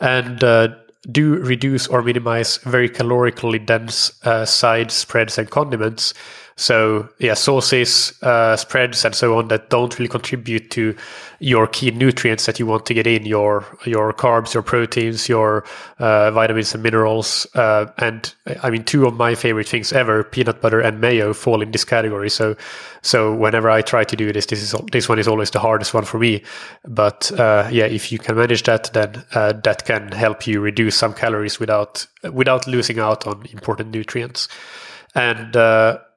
and 0.03 0.43
uh, 0.43 0.67
do 1.09 1.35
reduce 1.37 1.87
or 1.87 2.03
minimize 2.03 2.57
very 2.57 2.89
calorically 2.89 3.65
dense 3.65 4.23
uh, 4.25 4.45
side 4.45 4.91
spreads 4.91 5.37
and 5.37 5.49
condiments 5.49 6.13
so 6.55 7.09
yeah, 7.19 7.33
sauces, 7.33 8.13
uh, 8.21 8.55
spreads, 8.55 9.03
and 9.05 9.15
so 9.15 9.37
on 9.37 9.47
that 9.47 9.69
don't 9.69 9.97
really 9.97 10.09
contribute 10.09 10.69
to 10.71 10.95
your 11.39 11.67
key 11.67 11.91
nutrients 11.91 12.45
that 12.45 12.59
you 12.59 12.65
want 12.67 12.85
to 12.85 12.93
get 12.93 13.07
in 13.07 13.25
your 13.25 13.65
your 13.85 14.13
carbs, 14.13 14.53
your 14.53 14.61
proteins, 14.61 15.27
your 15.27 15.65
uh, 15.97 16.29
vitamins 16.31 16.73
and 16.73 16.83
minerals. 16.83 17.47
Uh, 17.55 17.87
and 17.97 18.33
I 18.61 18.69
mean, 18.69 18.83
two 18.83 19.07
of 19.07 19.15
my 19.15 19.33
favorite 19.33 19.67
things 19.67 19.91
ever, 19.91 20.23
peanut 20.23 20.61
butter 20.61 20.79
and 20.79 21.01
mayo, 21.01 21.33
fall 21.33 21.61
in 21.61 21.71
this 21.71 21.83
category. 21.83 22.29
So 22.29 22.55
so 23.01 23.33
whenever 23.33 23.69
I 23.69 23.81
try 23.81 24.03
to 24.03 24.15
do 24.15 24.31
this, 24.31 24.45
this 24.45 24.61
is 24.61 24.79
this 24.91 25.09
one 25.09 25.17
is 25.17 25.27
always 25.27 25.49
the 25.49 25.59
hardest 25.59 25.93
one 25.93 26.05
for 26.05 26.19
me. 26.19 26.43
But 26.85 27.31
uh, 27.39 27.67
yeah, 27.71 27.85
if 27.85 28.11
you 28.11 28.19
can 28.19 28.35
manage 28.35 28.63
that, 28.63 28.93
then 28.93 29.25
uh, 29.33 29.53
that 29.63 29.85
can 29.85 30.11
help 30.11 30.45
you 30.45 30.61
reduce 30.61 30.95
some 30.95 31.13
calories 31.15 31.59
without 31.59 32.05
without 32.31 32.67
losing 32.67 32.99
out 32.99 33.25
on 33.25 33.45
important 33.51 33.89
nutrients. 33.89 34.47
And 35.15 35.55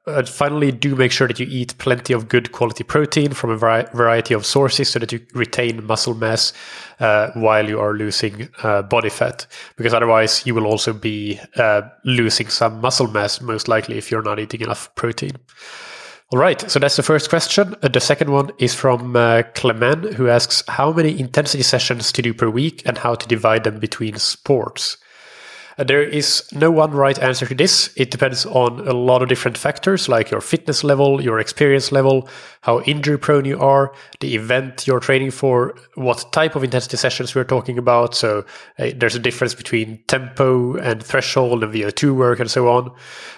uh, 0.06 0.10
uh, 0.10 0.24
finally, 0.24 0.72
do 0.72 0.94
make 0.94 1.12
sure 1.12 1.28
that 1.28 1.38
you 1.38 1.46
eat 1.48 1.76
plenty 1.78 2.12
of 2.12 2.28
good 2.28 2.52
quality 2.52 2.84
protein 2.84 3.32
from 3.32 3.50
a 3.50 3.56
vari- 3.56 3.86
variety 3.94 4.34
of 4.34 4.46
sources 4.46 4.88
so 4.88 4.98
that 4.98 5.12
you 5.12 5.20
retain 5.34 5.84
muscle 5.86 6.14
mass 6.14 6.52
uh, 7.00 7.30
while 7.34 7.68
you 7.68 7.78
are 7.80 7.92
losing 7.94 8.48
uh, 8.62 8.82
body 8.82 9.10
fat. 9.10 9.46
Because 9.76 9.94
otherwise, 9.94 10.46
you 10.46 10.54
will 10.54 10.66
also 10.66 10.92
be 10.92 11.40
uh, 11.56 11.82
losing 12.04 12.48
some 12.48 12.80
muscle 12.80 13.08
mass, 13.08 13.40
most 13.40 13.68
likely, 13.68 13.98
if 13.98 14.10
you're 14.10 14.22
not 14.22 14.38
eating 14.38 14.60
enough 14.60 14.94
protein. 14.94 15.32
All 16.32 16.40
right, 16.40 16.68
so 16.68 16.80
that's 16.80 16.96
the 16.96 17.04
first 17.04 17.28
question. 17.28 17.76
Uh, 17.82 17.88
the 17.88 18.00
second 18.00 18.30
one 18.30 18.50
is 18.58 18.74
from 18.74 19.14
uh, 19.14 19.44
Clement, 19.54 20.14
who 20.14 20.28
asks 20.28 20.64
how 20.66 20.92
many 20.92 21.20
intensity 21.20 21.62
sessions 21.62 22.10
to 22.10 22.22
do 22.22 22.34
per 22.34 22.50
week 22.50 22.82
and 22.84 22.98
how 22.98 23.14
to 23.14 23.28
divide 23.28 23.62
them 23.62 23.78
between 23.78 24.16
sports. 24.16 24.96
There 25.78 26.02
is 26.02 26.42
no 26.52 26.70
one 26.70 26.92
right 26.92 27.18
answer 27.18 27.44
to 27.46 27.54
this. 27.54 27.90
It 27.96 28.10
depends 28.10 28.46
on 28.46 28.88
a 28.88 28.94
lot 28.94 29.22
of 29.22 29.28
different 29.28 29.58
factors 29.58 30.08
like 30.08 30.30
your 30.30 30.40
fitness 30.40 30.82
level, 30.82 31.22
your 31.22 31.38
experience 31.38 31.92
level, 31.92 32.28
how 32.62 32.80
injury 32.82 33.18
prone 33.18 33.44
you 33.44 33.60
are, 33.60 33.92
the 34.20 34.34
event 34.34 34.86
you're 34.86 35.00
training 35.00 35.32
for, 35.32 35.76
what 35.94 36.32
type 36.32 36.56
of 36.56 36.64
intensity 36.64 36.96
sessions 36.96 37.34
we're 37.34 37.44
talking 37.44 37.76
about. 37.76 38.14
So 38.14 38.46
uh, 38.78 38.90
there's 38.96 39.14
a 39.14 39.18
difference 39.18 39.54
between 39.54 40.02
tempo 40.06 40.76
and 40.76 41.02
threshold 41.02 41.62
and 41.62 41.72
VO2 41.72 42.16
work 42.16 42.40
and 42.40 42.50
so 42.50 42.68
on. 42.68 42.90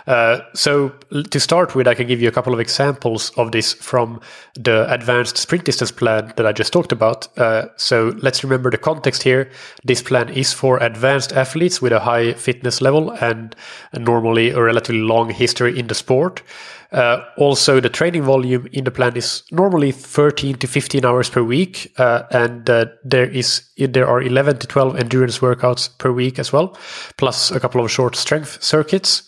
Uh, 0.07 0.41
so 0.55 0.91
to 1.31 1.41
start 1.41 1.75
with, 1.75 1.89
I 1.89 1.95
can 1.95 2.07
give 2.07 2.23
you 2.23 2.29
a 2.29 2.33
couple 2.33 2.55
of 2.55 2.61
examples 2.61 3.31
of 3.37 3.51
this 3.51 3.73
from 3.73 4.21
the 4.55 4.91
advanced 4.93 5.37
sprint 5.37 5.65
distance 5.65 5.91
plan 5.91 6.33
that 6.37 6.47
I 6.47 6.53
just 6.53 6.73
talked 6.73 6.93
about. 6.93 7.27
Uh, 7.37 7.67
so 7.77 8.17
let's 8.23 8.45
remember 8.45 8.71
the 8.71 8.79
context 8.79 9.25
here. 9.25 9.51
This 9.85 10.03
plan 10.03 10.29
is 10.29 10.53
for 10.53 10.79
advanced 10.79 11.33
athletes 11.33 11.83
with 11.83 11.93
a 11.93 12.01
high 12.01 12.28
fitness 12.35 12.81
level 12.81 13.11
and 13.13 13.55
normally 13.93 14.51
a 14.51 14.63
relatively 14.63 15.03
long 15.03 15.31
history 15.31 15.79
in 15.79 15.87
the 15.87 15.95
sport. 15.95 16.43
Uh, 16.91 17.23
also, 17.37 17.81
the 17.81 17.89
training 17.91 18.23
volume 18.23 18.67
in 18.73 18.85
the 18.85 18.91
plan 18.91 19.15
is 19.15 19.43
normally 19.51 19.93
13 19.93 20.57
to 20.57 20.67
15 20.67 21.05
hours 21.05 21.29
per 21.29 21.43
week, 21.43 21.93
uh, 21.99 22.23
and 22.31 22.71
uh, 22.71 22.87
there 23.05 23.29
is 23.29 23.63
there 23.77 24.09
are 24.09 24.23
11 24.23 24.59
to 24.59 24.67
12 24.67 24.97
endurance 24.97 25.39
workouts 25.39 25.91
per 25.99 26.11
week 26.11 26.39
as 26.39 26.51
well, 26.51 26.77
plus 27.19 27.51
a 27.51 27.61
couple 27.61 27.85
of 27.85 27.91
short 27.91 28.17
strength 28.17 28.63
circuits. 28.63 29.23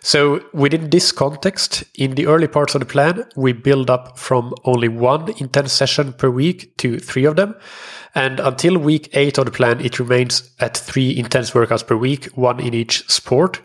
So 0.00 0.44
within 0.52 0.90
this 0.90 1.10
context, 1.10 1.84
in 1.94 2.14
the 2.14 2.26
early 2.26 2.48
parts 2.48 2.74
of 2.74 2.80
the 2.80 2.86
plan, 2.86 3.24
we 3.34 3.52
build 3.52 3.90
up 3.90 4.18
from 4.18 4.54
only 4.64 4.88
one 4.88 5.30
intense 5.38 5.72
session 5.72 6.12
per 6.12 6.28
week 6.28 6.76
to 6.76 6.98
three 6.98 7.24
of 7.24 7.36
them. 7.36 7.56
And 8.14 8.40
until 8.40 8.78
week 8.78 9.08
eight 9.14 9.38
of 9.38 9.46
the 9.46 9.50
plan, 9.50 9.80
it 9.80 9.98
remains 9.98 10.50
at 10.60 10.76
three 10.76 11.16
intense 11.18 11.50
workouts 11.50 11.86
per 11.86 11.96
week, 11.96 12.26
one 12.36 12.60
in 12.60 12.72
each 12.72 13.08
sport. 13.10 13.60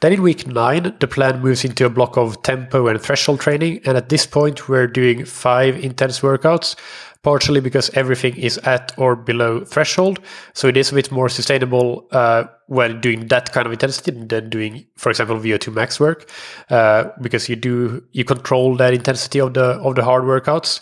Then 0.00 0.12
in 0.12 0.22
week 0.22 0.46
nine, 0.46 0.94
the 1.00 1.08
plan 1.08 1.40
moves 1.40 1.64
into 1.64 1.86
a 1.86 1.90
block 1.90 2.16
of 2.18 2.42
tempo 2.42 2.86
and 2.86 3.00
threshold 3.00 3.40
training. 3.40 3.80
And 3.84 3.96
at 3.96 4.10
this 4.10 4.26
point, 4.26 4.68
we're 4.68 4.86
doing 4.86 5.24
five 5.24 5.82
intense 5.82 6.20
workouts, 6.20 6.76
partially 7.22 7.60
because 7.60 7.88
everything 7.94 8.36
is 8.36 8.58
at 8.58 8.92
or 8.98 9.16
below 9.16 9.64
threshold. 9.64 10.20
So 10.52 10.68
it 10.68 10.76
is 10.76 10.92
a 10.92 10.94
bit 10.94 11.10
more 11.10 11.30
sustainable 11.30 12.06
uh, 12.10 12.44
when 12.66 13.00
doing 13.00 13.28
that 13.28 13.52
kind 13.52 13.66
of 13.66 13.72
intensity 13.72 14.10
than 14.10 14.50
doing, 14.50 14.86
for 14.96 15.08
example, 15.08 15.36
VO2 15.36 15.72
max 15.72 15.98
work, 15.98 16.30
uh, 16.68 17.04
because 17.22 17.48
you 17.48 17.56
do 17.56 18.04
you 18.12 18.24
control 18.24 18.76
that 18.76 18.92
intensity 18.92 19.40
of 19.40 19.54
the 19.54 19.78
of 19.80 19.94
the 19.94 20.04
hard 20.04 20.24
workouts. 20.24 20.80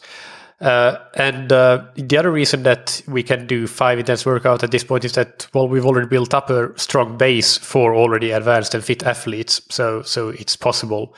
Uh, 0.64 0.99
and 1.12 1.52
uh, 1.52 1.85
the 1.94 2.16
other 2.16 2.33
reason 2.33 2.62
that 2.62 3.02
we 3.06 3.23
can 3.23 3.47
do 3.47 3.66
five 3.66 3.99
intense 3.99 4.25
workout 4.25 4.64
at 4.64 4.71
this 4.71 4.83
point 4.83 5.04
is 5.04 5.12
that 5.12 5.47
well 5.52 5.68
we've 5.68 5.85
already 5.85 6.09
built 6.09 6.33
up 6.33 6.49
a 6.49 6.76
strong 6.78 7.18
base 7.18 7.59
for 7.59 7.94
already 7.94 8.30
advanced 8.30 8.75
and 8.75 8.83
fit 8.83 9.02
athletes, 9.02 9.61
so 9.68 10.00
so 10.00 10.30
it's 10.30 10.56
possible. 10.56 11.14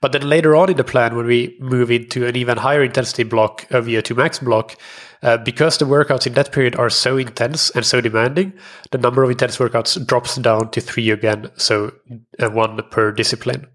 But 0.00 0.10
then 0.10 0.28
later 0.28 0.56
on 0.56 0.70
in 0.70 0.76
the 0.76 0.82
plan, 0.82 1.14
when 1.14 1.26
we 1.26 1.56
move 1.60 1.92
into 1.92 2.26
an 2.26 2.34
even 2.34 2.58
higher 2.58 2.82
intensity 2.82 3.22
block, 3.22 3.70
a 3.70 3.80
VO2 3.80 4.16
max 4.16 4.40
block, 4.40 4.76
uh, 5.22 5.36
because 5.38 5.78
the 5.78 5.84
workouts 5.84 6.26
in 6.26 6.34
that 6.34 6.52
period 6.52 6.76
are 6.76 6.90
so 6.90 7.16
intense 7.16 7.70
and 7.70 7.84
so 7.84 8.00
demanding, 8.00 8.52
the 8.90 8.98
number 8.98 9.22
of 9.22 9.30
intense 9.30 9.58
workouts 9.58 10.04
drops 10.06 10.36
down 10.36 10.70
to 10.70 10.80
three 10.80 11.10
again, 11.10 11.50
so 11.56 11.92
uh, 12.38 12.48
one 12.48 12.80
per 12.90 13.12
discipline. 13.12 13.66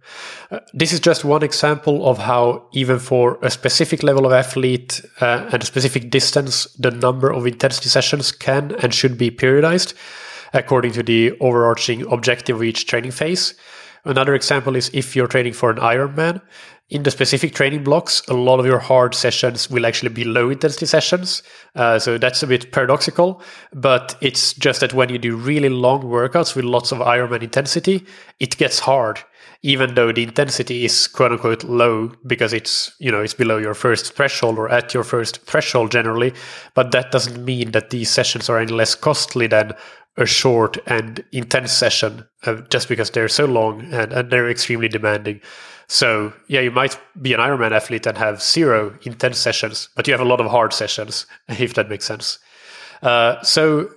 Uh, 0.51 0.59
this 0.73 0.91
is 0.91 0.99
just 0.99 1.23
one 1.23 1.43
example 1.43 2.07
of 2.07 2.17
how, 2.17 2.67
even 2.73 2.99
for 2.99 3.37
a 3.41 3.51
specific 3.51 4.01
level 4.03 4.25
of 4.25 4.31
athlete 4.31 5.01
uh, 5.21 5.47
and 5.51 5.61
a 5.61 5.65
specific 5.65 6.09
distance, 6.09 6.65
the 6.79 6.91
number 6.91 7.31
of 7.31 7.45
intensity 7.45 7.89
sessions 7.89 8.31
can 8.31 8.73
and 8.81 8.93
should 8.93 9.17
be 9.17 9.29
periodized 9.29 9.93
according 10.53 10.93
to 10.93 11.03
the 11.03 11.37
overarching 11.39 12.01
objective 12.11 12.55
of 12.55 12.63
each 12.63 12.87
training 12.87 13.11
phase. 13.11 13.53
Another 14.05 14.35
example 14.35 14.75
is 14.75 14.89
if 14.93 15.15
you're 15.15 15.27
training 15.27 15.53
for 15.53 15.71
an 15.71 15.77
Ironman, 15.77 16.39
in 16.89 17.01
the 17.01 17.09
specific 17.09 17.55
training 17.55 17.83
blocks, 17.83 18.21
a 18.27 18.33
lot 18.33 18.59
of 18.59 18.65
your 18.65 18.77
hard 18.77 19.15
sessions 19.15 19.69
will 19.71 19.87
actually 19.87 20.09
be 20.09 20.23
low 20.23 20.51
intensity 20.51 20.85
sessions. 20.85 21.41
Uh, 21.73 21.97
so 21.97 22.19
that's 22.19 22.43
a 22.43 22.47
bit 22.47 22.71
paradoxical, 22.71 23.41
but 23.73 24.15
it's 24.21 24.53
just 24.53 24.81
that 24.81 24.93
when 24.93 25.09
you 25.09 25.17
do 25.17 25.35
really 25.35 25.69
long 25.69 26.03
workouts 26.03 26.55
with 26.55 26.63
lots 26.63 26.91
of 26.91 26.99
Ironman 26.99 27.41
intensity, 27.41 28.05
it 28.39 28.55
gets 28.57 28.77
hard, 28.77 29.19
even 29.63 29.95
though 29.95 30.11
the 30.11 30.21
intensity 30.21 30.85
is 30.85 31.07
quote 31.07 31.31
unquote 31.31 31.63
low 31.63 32.11
because 32.27 32.53
it's, 32.53 32.95
you 32.99 33.11
know, 33.11 33.21
it's 33.21 33.33
below 33.33 33.57
your 33.57 33.73
first 33.73 34.13
threshold 34.13 34.59
or 34.59 34.69
at 34.69 34.93
your 34.93 35.03
first 35.03 35.43
threshold 35.47 35.91
generally. 35.91 36.33
But 36.75 36.91
that 36.91 37.11
doesn't 37.11 37.43
mean 37.43 37.71
that 37.71 37.89
these 37.89 38.11
sessions 38.11 38.47
are 38.47 38.59
any 38.59 38.71
less 38.71 38.93
costly 38.93 39.47
than 39.47 39.73
a 40.17 40.25
short 40.27 40.77
and 40.85 41.23
intense 41.31 41.73
session 41.73 42.25
uh, 42.45 42.61
just 42.69 42.87
because 42.89 43.09
they're 43.09 43.27
so 43.27 43.45
long 43.45 43.81
and, 43.91 44.13
and 44.13 44.29
they're 44.29 44.49
extremely 44.49 44.87
demanding. 44.87 45.41
So 45.87 46.33
yeah, 46.47 46.61
you 46.61 46.71
might 46.71 46.99
be 47.21 47.33
an 47.33 47.39
Ironman 47.39 47.71
athlete 47.71 48.07
and 48.07 48.17
have 48.17 48.41
zero 48.41 48.97
intense 49.03 49.37
sessions, 49.37 49.89
but 49.95 50.07
you 50.07 50.13
have 50.13 50.21
a 50.21 50.29
lot 50.29 50.41
of 50.41 50.47
hard 50.47 50.73
sessions, 50.73 51.25
if 51.47 51.73
that 51.75 51.89
makes 51.89 52.05
sense. 52.05 52.39
Uh, 53.01 53.41
so 53.43 53.89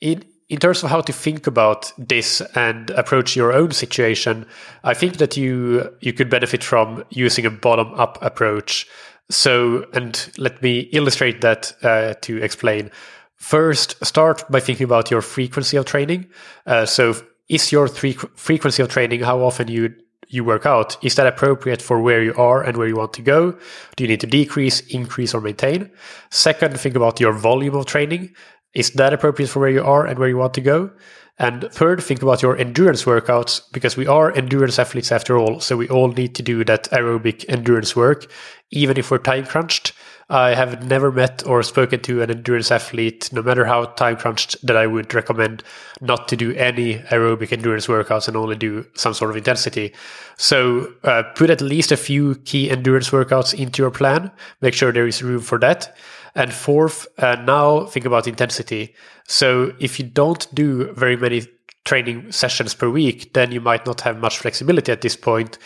in 0.00 0.24
in 0.48 0.60
terms 0.60 0.84
of 0.84 0.90
how 0.90 1.00
to 1.00 1.12
think 1.12 1.48
about 1.48 1.92
this 1.98 2.40
and 2.54 2.90
approach 2.90 3.34
your 3.34 3.52
own 3.52 3.72
situation, 3.72 4.46
I 4.84 4.94
think 4.94 5.16
that 5.16 5.36
you 5.36 5.92
you 6.00 6.12
could 6.12 6.30
benefit 6.30 6.62
from 6.62 7.04
using 7.10 7.46
a 7.46 7.50
bottom 7.50 7.92
up 7.94 8.18
approach. 8.22 8.86
So, 9.28 9.86
and 9.92 10.30
let 10.38 10.62
me 10.62 10.80
illustrate 10.92 11.40
that 11.40 11.72
uh, 11.82 12.14
to 12.22 12.36
explain. 12.42 12.92
First, 13.34 14.04
start 14.04 14.44
by 14.48 14.60
thinking 14.60 14.84
about 14.84 15.10
your 15.10 15.20
frequency 15.20 15.76
of 15.76 15.84
training. 15.84 16.26
Uh, 16.64 16.86
so, 16.86 17.14
is 17.48 17.72
your 17.72 17.88
frequency 17.88 18.82
of 18.82 18.88
training 18.88 19.20
how 19.20 19.40
often 19.40 19.66
you 19.68 19.94
you 20.28 20.44
work 20.44 20.66
out 20.66 20.96
is 21.04 21.14
that 21.14 21.26
appropriate 21.26 21.82
for 21.82 22.00
where 22.00 22.22
you 22.22 22.34
are 22.34 22.62
and 22.62 22.76
where 22.76 22.88
you 22.88 22.96
want 22.96 23.12
to 23.14 23.22
go? 23.22 23.52
Do 23.96 24.04
you 24.04 24.08
need 24.08 24.20
to 24.20 24.26
decrease, 24.26 24.80
increase, 24.88 25.34
or 25.34 25.40
maintain? 25.40 25.90
Second, 26.30 26.78
think 26.78 26.94
about 26.94 27.20
your 27.20 27.32
volume 27.32 27.74
of 27.74 27.86
training. 27.86 28.34
Is 28.74 28.90
that 28.92 29.12
appropriate 29.12 29.48
for 29.48 29.60
where 29.60 29.70
you 29.70 29.82
are 29.82 30.04
and 30.06 30.18
where 30.18 30.28
you 30.28 30.36
want 30.36 30.54
to 30.54 30.60
go? 30.60 30.90
And 31.38 31.68
third, 31.70 32.02
think 32.02 32.22
about 32.22 32.42
your 32.42 32.56
endurance 32.56 33.04
workouts 33.04 33.60
because 33.72 33.96
we 33.96 34.06
are 34.06 34.34
endurance 34.34 34.78
athletes 34.78 35.12
after 35.12 35.36
all. 35.36 35.60
So 35.60 35.76
we 35.76 35.88
all 35.88 36.08
need 36.08 36.34
to 36.36 36.42
do 36.42 36.64
that 36.64 36.84
aerobic 36.90 37.44
endurance 37.48 37.94
work, 37.94 38.30
even 38.70 38.96
if 38.96 39.10
we're 39.10 39.18
time 39.18 39.44
crunched. 39.44 39.92
I 40.28 40.54
have 40.54 40.84
never 40.84 41.12
met 41.12 41.46
or 41.46 41.62
spoken 41.62 42.00
to 42.00 42.20
an 42.20 42.30
endurance 42.30 42.72
athlete, 42.72 43.32
no 43.32 43.42
matter 43.42 43.64
how 43.64 43.84
time 43.84 44.16
crunched, 44.16 44.56
that 44.66 44.76
I 44.76 44.86
would 44.86 45.14
recommend 45.14 45.62
not 46.00 46.26
to 46.28 46.36
do 46.36 46.52
any 46.54 46.98
aerobic 46.98 47.52
endurance 47.52 47.86
workouts 47.86 48.26
and 48.26 48.36
only 48.36 48.56
do 48.56 48.84
some 48.94 49.14
sort 49.14 49.30
of 49.30 49.36
intensity. 49.36 49.94
So 50.36 50.92
uh, 51.04 51.22
put 51.36 51.50
at 51.50 51.60
least 51.60 51.92
a 51.92 51.96
few 51.96 52.34
key 52.44 52.70
endurance 52.70 53.10
workouts 53.10 53.54
into 53.54 53.82
your 53.82 53.92
plan. 53.92 54.32
Make 54.60 54.74
sure 54.74 54.90
there 54.90 55.06
is 55.06 55.22
room 55.22 55.42
for 55.42 55.60
that. 55.60 55.96
And 56.34 56.52
fourth, 56.52 57.06
uh, 57.18 57.36
now 57.36 57.86
think 57.86 58.04
about 58.04 58.26
intensity. 58.26 58.96
So 59.28 59.74
if 59.78 60.00
you 60.00 60.06
don't 60.06 60.52
do 60.52 60.92
very 60.94 61.16
many 61.16 61.46
training 61.84 62.32
sessions 62.32 62.74
per 62.74 62.90
week, 62.90 63.32
then 63.32 63.52
you 63.52 63.60
might 63.60 63.86
not 63.86 64.00
have 64.00 64.18
much 64.18 64.38
flexibility 64.38 64.90
at 64.90 65.02
this 65.02 65.14
point 65.14 65.56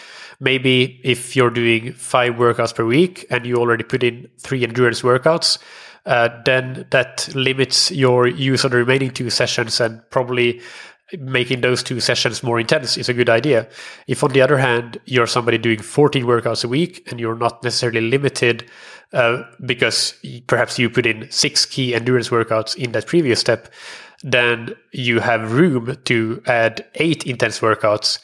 maybe 0.41 1.01
if 1.05 1.37
you're 1.37 1.51
doing 1.51 1.93
five 1.93 2.35
workouts 2.35 2.75
per 2.75 2.85
week 2.85 3.27
and 3.31 3.47
you 3.47 3.57
already 3.57 3.85
put 3.85 4.03
in 4.03 4.29
three 4.39 4.65
endurance 4.65 5.03
workouts, 5.03 5.59
uh, 6.07 6.31
then 6.45 6.87
that 6.91 7.29
limits 7.35 7.91
your 7.91 8.27
use 8.27 8.65
of 8.65 8.71
the 8.71 8.79
remaining 8.79 9.11
two 9.11 9.29
sessions 9.31 9.81
and 9.81 10.03
probably 10.11 10.61
making 11.19 11.61
those 11.61 11.83
two 11.83 12.01
sessions 12.01 12.43
more 12.43 12.59
intense 12.61 12.97
is 12.97 13.09
a 13.09 13.15
good 13.15 13.29
idea. 13.29 13.69
If, 14.07 14.23
on 14.25 14.31
the 14.33 14.41
other 14.41 14.59
hand, 14.59 14.99
you're 15.07 15.27
somebody 15.27 15.59
doing 15.59 15.81
14 15.81 16.25
workouts 16.25 16.65
a 16.65 16.69
week 16.69 17.07
and 17.11 17.21
you're 17.21 17.37
not 17.37 17.63
necessarily 17.63 18.01
limited 18.01 18.69
uh, 19.13 19.43
because 19.67 20.15
perhaps 20.47 20.79
you 20.79 20.89
put 20.89 21.07
in 21.07 21.29
six 21.31 21.67
key 21.67 21.95
endurance 21.95 22.29
workouts 22.29 22.77
in 22.77 22.93
that 22.93 23.07
previous 23.07 23.41
step, 23.41 23.73
then 24.23 24.75
you 24.93 25.19
have 25.21 25.53
room 25.53 25.97
to 26.05 26.43
add 26.47 26.87
eight 26.95 27.27
intense 27.27 27.59
workouts 27.61 28.21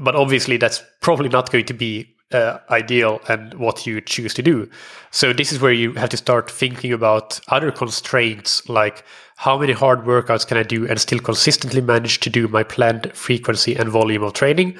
but 0.00 0.14
obviously 0.14 0.56
that's 0.56 0.82
probably 1.00 1.28
not 1.28 1.50
going 1.50 1.66
to 1.66 1.74
be 1.74 2.14
uh, 2.32 2.58
ideal 2.70 3.20
and 3.28 3.54
what 3.54 3.86
you 3.86 4.00
choose 4.00 4.34
to 4.34 4.42
do. 4.42 4.68
So 5.10 5.32
this 5.32 5.52
is 5.52 5.60
where 5.60 5.72
you 5.72 5.92
have 5.94 6.10
to 6.10 6.16
start 6.16 6.50
thinking 6.50 6.92
about 6.92 7.40
other 7.48 7.70
constraints 7.70 8.68
like 8.68 9.04
how 9.36 9.56
many 9.56 9.72
hard 9.72 10.00
workouts 10.00 10.46
can 10.46 10.56
I 10.56 10.62
do 10.62 10.86
and 10.86 11.00
still 11.00 11.20
consistently 11.20 11.80
manage 11.80 12.20
to 12.20 12.30
do 12.30 12.48
my 12.48 12.62
planned 12.62 13.12
frequency 13.14 13.74
and 13.76 13.88
volume 13.88 14.22
of 14.22 14.34
training? 14.34 14.76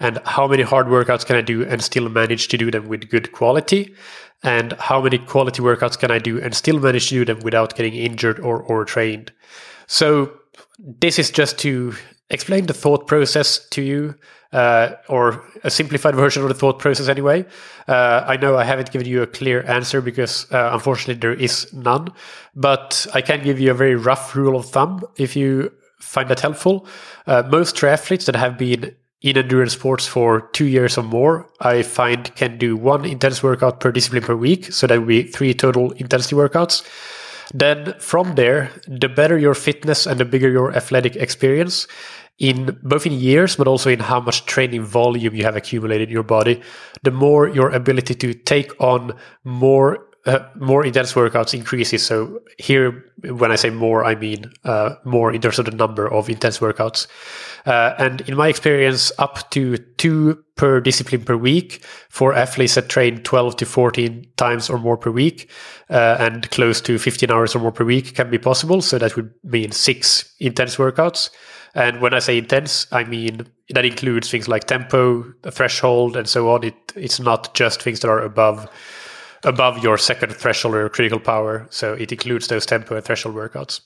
And 0.00 0.18
how 0.24 0.46
many 0.46 0.62
hard 0.62 0.86
workouts 0.86 1.26
can 1.26 1.36
I 1.36 1.40
do 1.40 1.64
and 1.64 1.82
still 1.82 2.08
manage 2.08 2.48
to 2.48 2.58
do 2.58 2.70
them 2.70 2.88
with 2.88 3.10
good 3.10 3.32
quality? 3.32 3.94
And 4.42 4.72
how 4.74 5.00
many 5.00 5.18
quality 5.18 5.60
workouts 5.60 5.98
can 5.98 6.10
I 6.10 6.18
do 6.18 6.40
and 6.40 6.54
still 6.54 6.78
manage 6.78 7.08
to 7.08 7.16
do 7.16 7.24
them 7.24 7.40
without 7.40 7.76
getting 7.76 7.94
injured 7.94 8.38
or 8.38 8.62
overtrained? 8.70 9.32
So 9.88 10.32
this 10.78 11.18
is 11.18 11.30
just 11.30 11.58
to 11.60 11.94
explain 12.30 12.66
the 12.66 12.74
thought 12.74 13.06
process 13.06 13.66
to 13.70 13.82
you 13.82 14.14
uh, 14.52 14.92
or 15.08 15.44
a 15.64 15.70
simplified 15.70 16.14
version 16.14 16.42
of 16.42 16.48
the 16.48 16.54
thought 16.54 16.78
process 16.78 17.08
anyway. 17.08 17.44
Uh, 17.86 18.24
I 18.26 18.36
know 18.36 18.56
I 18.56 18.64
haven't 18.64 18.90
given 18.90 19.06
you 19.06 19.22
a 19.22 19.26
clear 19.26 19.62
answer 19.64 20.00
because 20.00 20.50
uh, 20.52 20.70
unfortunately 20.72 21.20
there 21.20 21.34
is 21.34 21.72
none, 21.72 22.12
but 22.54 23.06
I 23.14 23.20
can 23.20 23.42
give 23.42 23.60
you 23.60 23.70
a 23.70 23.74
very 23.74 23.94
rough 23.94 24.34
rule 24.34 24.58
of 24.58 24.66
thumb. 24.66 25.04
If 25.16 25.36
you 25.36 25.72
find 25.98 26.28
that 26.30 26.40
helpful. 26.40 26.86
Uh, 27.26 27.42
most 27.50 27.76
triathletes 27.76 28.24
that 28.26 28.36
have 28.36 28.56
been 28.56 28.94
in 29.20 29.36
endurance 29.36 29.72
sports 29.72 30.06
for 30.06 30.42
two 30.52 30.66
years 30.66 30.96
or 30.96 31.02
more, 31.02 31.50
I 31.60 31.82
find 31.82 32.32
can 32.36 32.56
do 32.56 32.76
one 32.76 33.04
intense 33.04 33.42
workout 33.42 33.80
per 33.80 33.90
discipline 33.90 34.22
per 34.22 34.36
week. 34.36 34.72
So 34.72 34.86
that 34.86 34.98
would 34.98 35.08
be 35.08 35.24
three 35.24 35.54
total 35.54 35.90
intensity 35.92 36.36
workouts. 36.36 36.86
Then 37.54 37.94
from 37.98 38.34
there, 38.34 38.70
the 38.86 39.08
better 39.08 39.38
your 39.38 39.54
fitness 39.54 40.06
and 40.06 40.20
the 40.20 40.24
bigger 40.24 40.50
your 40.50 40.74
athletic 40.74 41.16
experience 41.16 41.86
in 42.38 42.78
both 42.82 43.06
in 43.06 43.12
years, 43.12 43.56
but 43.56 43.66
also 43.66 43.90
in 43.90 44.00
how 44.00 44.20
much 44.20 44.46
training 44.46 44.82
volume 44.84 45.34
you 45.34 45.44
have 45.44 45.56
accumulated 45.56 46.08
in 46.08 46.12
your 46.12 46.22
body, 46.22 46.60
the 47.02 47.10
more 47.10 47.48
your 47.48 47.70
ability 47.70 48.14
to 48.14 48.34
take 48.34 48.78
on 48.80 49.14
more 49.44 50.07
uh, 50.28 50.46
more 50.56 50.84
intense 50.84 51.14
workouts 51.14 51.54
increases. 51.54 52.04
So 52.04 52.40
here, 52.58 53.04
when 53.24 53.50
I 53.50 53.56
say 53.56 53.70
more, 53.70 54.04
I 54.04 54.14
mean 54.14 54.52
uh, 54.64 54.96
more 55.04 55.32
in 55.32 55.40
terms 55.40 55.58
of 55.58 55.64
the 55.64 55.70
number 55.70 56.06
of 56.06 56.28
intense 56.28 56.58
workouts. 56.58 57.06
Uh, 57.64 57.94
and 57.98 58.20
in 58.22 58.36
my 58.36 58.48
experience, 58.48 59.10
up 59.18 59.48
to 59.50 59.78
two 59.96 60.44
per 60.56 60.80
discipline 60.80 61.24
per 61.24 61.36
week 61.36 61.82
for 62.10 62.34
athletes 62.34 62.74
that 62.74 62.90
train 62.90 63.22
12 63.22 63.56
to 63.56 63.66
14 63.66 64.26
times 64.36 64.68
or 64.68 64.78
more 64.78 64.98
per 64.98 65.10
week, 65.10 65.50
uh, 65.88 66.16
and 66.20 66.50
close 66.50 66.82
to 66.82 66.98
15 66.98 67.30
hours 67.30 67.56
or 67.56 67.60
more 67.60 67.72
per 67.72 67.84
week 67.84 68.14
can 68.14 68.30
be 68.30 68.38
possible. 68.38 68.82
So 68.82 68.98
that 68.98 69.16
would 69.16 69.32
mean 69.44 69.72
six 69.72 70.34
intense 70.38 70.76
workouts. 70.76 71.30
And 71.74 72.02
when 72.02 72.12
I 72.12 72.18
say 72.18 72.36
intense, 72.36 72.86
I 72.92 73.04
mean 73.04 73.46
that 73.70 73.86
includes 73.86 74.30
things 74.30 74.46
like 74.46 74.64
tempo, 74.64 75.24
threshold, 75.50 76.16
and 76.16 76.28
so 76.28 76.50
on. 76.50 76.64
It, 76.64 76.74
it's 76.96 77.18
not 77.18 77.54
just 77.54 77.82
things 77.82 78.00
that 78.00 78.08
are 78.08 78.20
above 78.20 78.68
above 79.44 79.82
your 79.82 79.98
second 79.98 80.34
threshold 80.34 80.74
or 80.74 80.88
critical 80.88 81.20
power. 81.20 81.66
So 81.70 81.94
it 81.94 82.12
includes 82.12 82.48
those 82.48 82.66
tempo 82.66 82.96
and 82.96 83.04
threshold 83.04 83.34
workouts. 83.34 83.80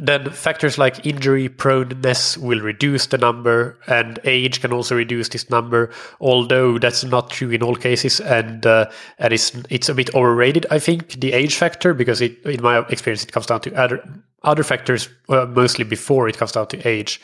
Then 0.00 0.30
factors 0.30 0.78
like 0.78 1.04
injury 1.06 1.50
proneness 1.50 2.38
will 2.38 2.60
reduce 2.60 3.06
the 3.06 3.18
number, 3.18 3.78
and 3.86 4.18
age 4.24 4.62
can 4.62 4.72
also 4.72 4.96
reduce 4.96 5.28
this 5.28 5.50
number. 5.50 5.90
Although 6.18 6.78
that's 6.78 7.04
not 7.04 7.28
true 7.28 7.50
in 7.50 7.62
all 7.62 7.76
cases, 7.76 8.18
and 8.18 8.64
uh, 8.64 8.90
and 9.18 9.34
it's 9.34 9.52
it's 9.68 9.90
a 9.90 9.94
bit 9.94 10.14
overrated, 10.14 10.64
I 10.70 10.78
think, 10.78 11.20
the 11.20 11.34
age 11.34 11.56
factor 11.56 11.92
because 11.92 12.22
it, 12.22 12.42
in 12.46 12.62
my 12.62 12.78
experience, 12.88 13.22
it 13.22 13.32
comes 13.32 13.44
down 13.44 13.60
to 13.62 13.74
other 13.74 14.02
other 14.44 14.62
factors, 14.62 15.10
uh, 15.28 15.44
mostly 15.44 15.84
before 15.84 16.26
it 16.26 16.38
comes 16.38 16.52
down 16.52 16.68
to 16.68 16.88
age. 16.88 17.20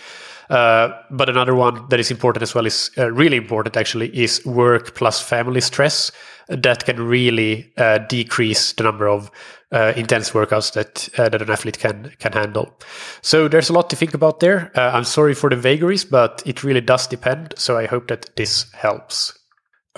Uh, 0.50 0.90
but 1.10 1.28
another 1.28 1.54
one 1.54 1.86
that 1.90 2.00
is 2.00 2.10
important 2.10 2.42
as 2.42 2.54
well 2.54 2.66
is 2.66 2.90
uh, 2.96 3.10
really 3.12 3.36
important 3.36 3.76
actually 3.76 4.08
is 4.16 4.44
work 4.46 4.94
plus 4.94 5.20
family 5.20 5.60
stress 5.60 6.10
that 6.48 6.84
can 6.86 7.00
really 7.06 7.70
uh, 7.76 7.98
decrease 7.98 8.72
the 8.72 8.82
number 8.82 9.06
of 9.06 9.30
uh, 9.70 9.92
intense 9.96 10.30
workouts 10.30 10.72
that 10.72 11.08
uh, 11.18 11.28
that 11.28 11.42
an 11.42 11.50
athlete 11.50 11.78
can 11.78 12.10
can 12.18 12.32
handle. 12.32 12.72
So 13.20 13.48
there's 13.48 13.68
a 13.68 13.74
lot 13.74 13.90
to 13.90 13.96
think 13.96 14.14
about 14.14 14.40
there. 14.40 14.70
I'm 14.74 15.04
sorry 15.04 15.34
for 15.34 15.50
the 15.50 15.56
vagaries, 15.56 16.06
but 16.06 16.42
it 16.46 16.64
really 16.64 16.80
does 16.80 17.06
depend. 17.06 17.52
So 17.58 17.76
I 17.76 17.86
hope 17.86 18.08
that 18.08 18.34
this 18.36 18.72
helps. 18.72 19.38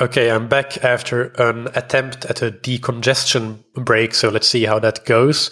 Okay, 0.00 0.30
I'm 0.30 0.48
back 0.48 0.82
after 0.82 1.24
an 1.38 1.68
attempt 1.74 2.24
at 2.24 2.42
a 2.42 2.50
decongestion 2.50 3.62
break. 3.74 4.14
So 4.14 4.30
let's 4.30 4.48
see 4.48 4.64
how 4.64 4.80
that 4.80 5.04
goes. 5.04 5.50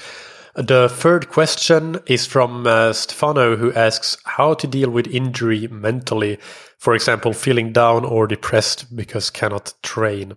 The 0.58 0.88
third 0.88 1.28
question 1.28 2.00
is 2.06 2.26
from 2.26 2.66
uh, 2.66 2.92
Stefano, 2.92 3.56
who 3.56 3.72
asks 3.74 4.16
how 4.24 4.54
to 4.54 4.66
deal 4.66 4.90
with 4.90 5.06
injury 5.06 5.68
mentally. 5.68 6.40
For 6.78 6.96
example, 6.96 7.32
feeling 7.32 7.72
down 7.72 8.04
or 8.04 8.26
depressed 8.26 8.96
because 8.96 9.30
cannot 9.30 9.72
train. 9.84 10.36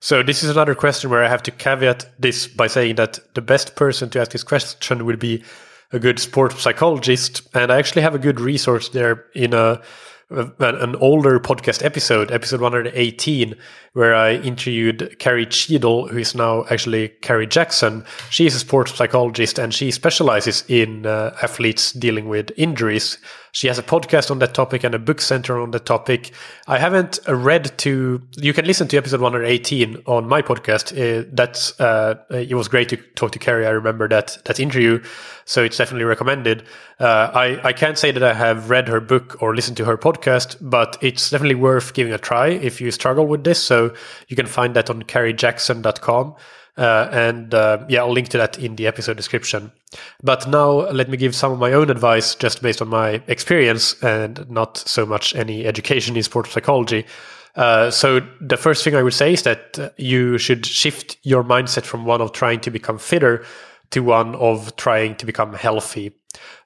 So 0.00 0.22
this 0.22 0.42
is 0.42 0.50
another 0.50 0.74
question 0.74 1.08
where 1.08 1.24
I 1.24 1.30
have 1.30 1.42
to 1.44 1.50
caveat 1.50 2.10
this 2.18 2.46
by 2.46 2.66
saying 2.66 2.96
that 2.96 3.20
the 3.34 3.40
best 3.40 3.74
person 3.74 4.10
to 4.10 4.20
ask 4.20 4.32
this 4.32 4.44
question 4.44 5.06
will 5.06 5.16
be 5.16 5.42
a 5.92 5.98
good 5.98 6.18
sports 6.18 6.60
psychologist, 6.60 7.48
and 7.54 7.72
I 7.72 7.78
actually 7.78 8.02
have 8.02 8.14
a 8.14 8.18
good 8.18 8.40
resource 8.40 8.90
there 8.90 9.24
in 9.34 9.54
a 9.54 9.80
an 10.30 10.94
older 10.96 11.40
podcast 11.40 11.82
episode, 11.84 12.30
episode 12.30 12.60
118, 12.60 13.54
where 13.94 14.14
I 14.14 14.34
interviewed 14.34 15.18
Carrie 15.18 15.46
Cheadle, 15.46 16.08
who 16.08 16.18
is 16.18 16.34
now 16.34 16.64
actually 16.70 17.08
Carrie 17.08 17.46
Jackson. 17.46 18.04
She 18.30 18.46
is 18.46 18.54
a 18.54 18.58
sports 18.58 18.94
psychologist 18.94 19.58
and 19.58 19.72
she 19.72 19.90
specializes 19.90 20.64
in 20.68 21.06
uh, 21.06 21.34
athletes 21.42 21.92
dealing 21.92 22.28
with 22.28 22.52
injuries. 22.58 23.16
She 23.52 23.66
has 23.68 23.78
a 23.78 23.82
podcast 23.82 24.30
on 24.30 24.38
that 24.40 24.54
topic 24.54 24.84
and 24.84 24.94
a 24.94 24.98
book 24.98 25.20
center 25.20 25.60
on 25.60 25.70
that 25.72 25.86
topic. 25.86 26.32
I 26.66 26.78
haven't 26.78 27.18
read 27.26 27.76
to, 27.78 28.22
you 28.36 28.52
can 28.52 28.66
listen 28.66 28.88
to 28.88 28.96
episode 28.96 29.20
118 29.20 30.02
on 30.06 30.28
my 30.28 30.42
podcast. 30.42 30.92
Uh, 30.92 31.28
that's, 31.32 31.78
uh, 31.80 32.16
it 32.30 32.54
was 32.54 32.68
great 32.68 32.88
to 32.90 32.96
talk 33.14 33.32
to 33.32 33.38
Carrie. 33.38 33.66
I 33.66 33.70
remember 33.70 34.08
that, 34.08 34.38
that 34.44 34.60
interview. 34.60 35.02
So 35.44 35.64
it's 35.64 35.76
definitely 35.78 36.04
recommended. 36.04 36.64
Uh, 37.00 37.30
I, 37.34 37.68
I 37.68 37.72
can't 37.72 37.98
say 37.98 38.10
that 38.10 38.22
I 38.22 38.34
have 38.34 38.70
read 38.70 38.88
her 38.88 39.00
book 39.00 39.42
or 39.42 39.54
listened 39.54 39.76
to 39.78 39.84
her 39.86 39.96
podcast, 39.96 40.56
but 40.60 40.98
it's 41.00 41.30
definitely 41.30 41.54
worth 41.54 41.94
giving 41.94 42.12
a 42.12 42.18
try 42.18 42.48
if 42.48 42.80
you 42.80 42.90
struggle 42.90 43.26
with 43.26 43.44
this. 43.44 43.62
So 43.62 43.94
you 44.28 44.36
can 44.36 44.46
find 44.46 44.74
that 44.76 44.90
on 44.90 45.02
carriejackson.com. 45.04 46.34
Uh, 46.78 47.08
and 47.10 47.54
uh, 47.54 47.84
yeah, 47.88 48.00
I'll 48.00 48.12
link 48.12 48.28
to 48.28 48.38
that 48.38 48.58
in 48.58 48.76
the 48.76 48.86
episode 48.86 49.16
description. 49.16 49.72
But 50.22 50.48
now 50.48 50.88
let 50.90 51.08
me 51.08 51.16
give 51.16 51.34
some 51.34 51.50
of 51.50 51.58
my 51.58 51.72
own 51.72 51.90
advice 51.90 52.36
just 52.36 52.62
based 52.62 52.80
on 52.80 52.88
my 52.88 53.20
experience 53.26 54.00
and 54.02 54.48
not 54.48 54.78
so 54.78 55.04
much 55.04 55.34
any 55.34 55.66
education 55.66 56.16
in 56.16 56.22
sports 56.22 56.52
psychology. 56.52 57.04
Uh, 57.56 57.90
so 57.90 58.20
the 58.40 58.56
first 58.56 58.84
thing 58.84 58.94
I 58.94 59.02
would 59.02 59.14
say 59.14 59.32
is 59.32 59.42
that 59.42 59.92
you 59.96 60.38
should 60.38 60.64
shift 60.64 61.16
your 61.24 61.42
mindset 61.42 61.82
from 61.82 62.04
one 62.04 62.20
of 62.20 62.32
trying 62.32 62.60
to 62.60 62.70
become 62.70 62.98
fitter 62.98 63.44
to 63.90 64.00
one 64.00 64.34
of 64.34 64.76
trying 64.76 65.16
to 65.16 65.26
become 65.26 65.54
healthy. 65.54 66.12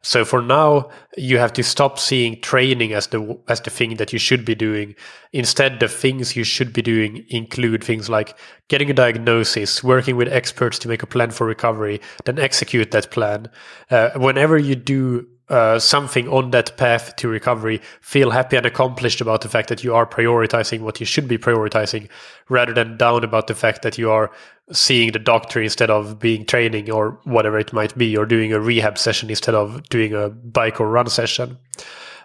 So 0.02 0.24
for 0.24 0.42
now, 0.42 0.90
you 1.16 1.38
have 1.38 1.52
to 1.54 1.62
stop 1.62 1.98
seeing 1.98 2.40
training 2.40 2.92
as 2.92 3.06
the 3.06 3.38
as 3.48 3.60
the 3.60 3.70
thing 3.70 3.96
that 3.96 4.12
you 4.12 4.18
should 4.18 4.44
be 4.44 4.56
doing. 4.56 4.96
Instead, 5.32 5.78
the 5.78 5.88
things 5.88 6.34
you 6.34 6.44
should 6.44 6.72
be 6.72 6.82
doing 6.82 7.24
include 7.28 7.84
things 7.84 8.10
like 8.10 8.36
getting 8.68 8.90
a 8.90 8.94
diagnosis, 8.94 9.84
working 9.84 10.16
with 10.16 10.28
experts 10.28 10.78
to 10.80 10.88
make 10.88 11.02
a 11.02 11.06
plan 11.06 11.30
for 11.30 11.46
recovery, 11.46 12.00
then 12.24 12.38
execute 12.38 12.90
that 12.90 13.10
plan. 13.12 13.48
Uh, 13.90 14.10
whenever 14.16 14.58
you 14.58 14.74
do 14.74 15.26
uh, 15.52 15.78
something 15.78 16.28
on 16.28 16.50
that 16.50 16.76
path 16.76 17.14
to 17.16 17.28
recovery, 17.28 17.80
feel 18.00 18.30
happy 18.30 18.56
and 18.56 18.66
accomplished 18.66 19.20
about 19.20 19.42
the 19.42 19.48
fact 19.48 19.68
that 19.68 19.84
you 19.84 19.94
are 19.94 20.06
prioritizing 20.06 20.80
what 20.80 20.98
you 20.98 21.06
should 21.06 21.28
be 21.28 21.38
prioritizing, 21.38 22.08
rather 22.48 22.72
than 22.72 22.96
down 22.96 23.22
about 23.22 23.46
the 23.46 23.54
fact 23.54 23.82
that 23.82 23.98
you 23.98 24.10
are 24.10 24.30
seeing 24.72 25.12
the 25.12 25.18
doctor 25.18 25.60
instead 25.60 25.90
of 25.90 26.18
being 26.18 26.46
training 26.46 26.90
or 26.90 27.20
whatever 27.24 27.58
it 27.58 27.72
might 27.72 27.96
be, 27.98 28.16
or 28.16 28.24
doing 28.24 28.52
a 28.52 28.60
rehab 28.60 28.96
session 28.96 29.28
instead 29.28 29.54
of 29.54 29.86
doing 29.90 30.14
a 30.14 30.30
bike 30.30 30.80
or 30.80 30.88
run 30.88 31.08
session. 31.08 31.58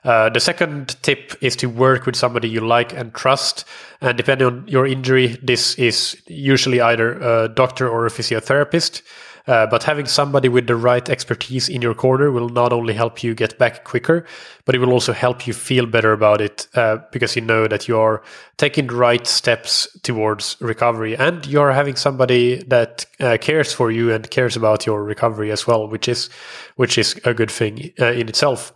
Uh, 0.03 0.29
the 0.29 0.39
second 0.39 0.95
tip 1.01 1.35
is 1.41 1.55
to 1.57 1.67
work 1.67 2.05
with 2.05 2.15
somebody 2.15 2.47
you 2.47 2.61
like 2.61 2.93
and 2.93 3.13
trust. 3.13 3.65
And 3.99 4.15
depending 4.15 4.47
on 4.47 4.67
your 4.67 4.87
injury, 4.87 5.37
this 5.43 5.75
is 5.75 6.15
usually 6.27 6.79
either 6.79 7.19
a 7.19 7.49
doctor 7.49 7.89
or 7.89 8.05
a 8.05 8.09
physiotherapist. 8.09 9.01
Uh, 9.47 9.65
but 9.65 9.83
having 9.83 10.05
somebody 10.05 10.49
with 10.49 10.67
the 10.67 10.75
right 10.75 11.09
expertise 11.09 11.69
in 11.69 11.81
your 11.81 11.93
corner 11.93 12.31
will 12.31 12.49
not 12.49 12.73
only 12.73 12.93
help 12.93 13.23
you 13.23 13.33
get 13.33 13.57
back 13.57 13.83
quicker, 13.85 14.25
but 14.65 14.75
it 14.75 14.79
will 14.79 14.91
also 14.91 15.13
help 15.13 15.47
you 15.47 15.53
feel 15.53 15.85
better 15.85 16.11
about 16.11 16.41
it 16.41 16.67
uh, 16.75 16.97
because 17.11 17.35
you 17.35 17.41
know 17.41 17.67
that 17.67 17.87
you're 17.87 18.21
taking 18.57 18.87
the 18.87 18.95
right 18.95 19.25
steps 19.25 19.87
towards 20.03 20.57
recovery 20.59 21.15
and 21.15 21.45
you're 21.47 21.71
having 21.71 21.95
somebody 21.95 22.57
that 22.63 23.05
uh, 23.19 23.37
cares 23.39 23.71
for 23.71 23.89
you 23.89 24.11
and 24.11 24.29
cares 24.29 24.55
about 24.57 24.85
your 24.85 25.03
recovery 25.03 25.51
as 25.51 25.65
well, 25.65 25.87
which 25.87 26.07
is 26.07 26.29
which 26.75 26.97
is 26.97 27.19
a 27.23 27.33
good 27.33 27.51
thing 27.51 27.91
uh, 27.99 28.11
in 28.11 28.27
itself. 28.27 28.73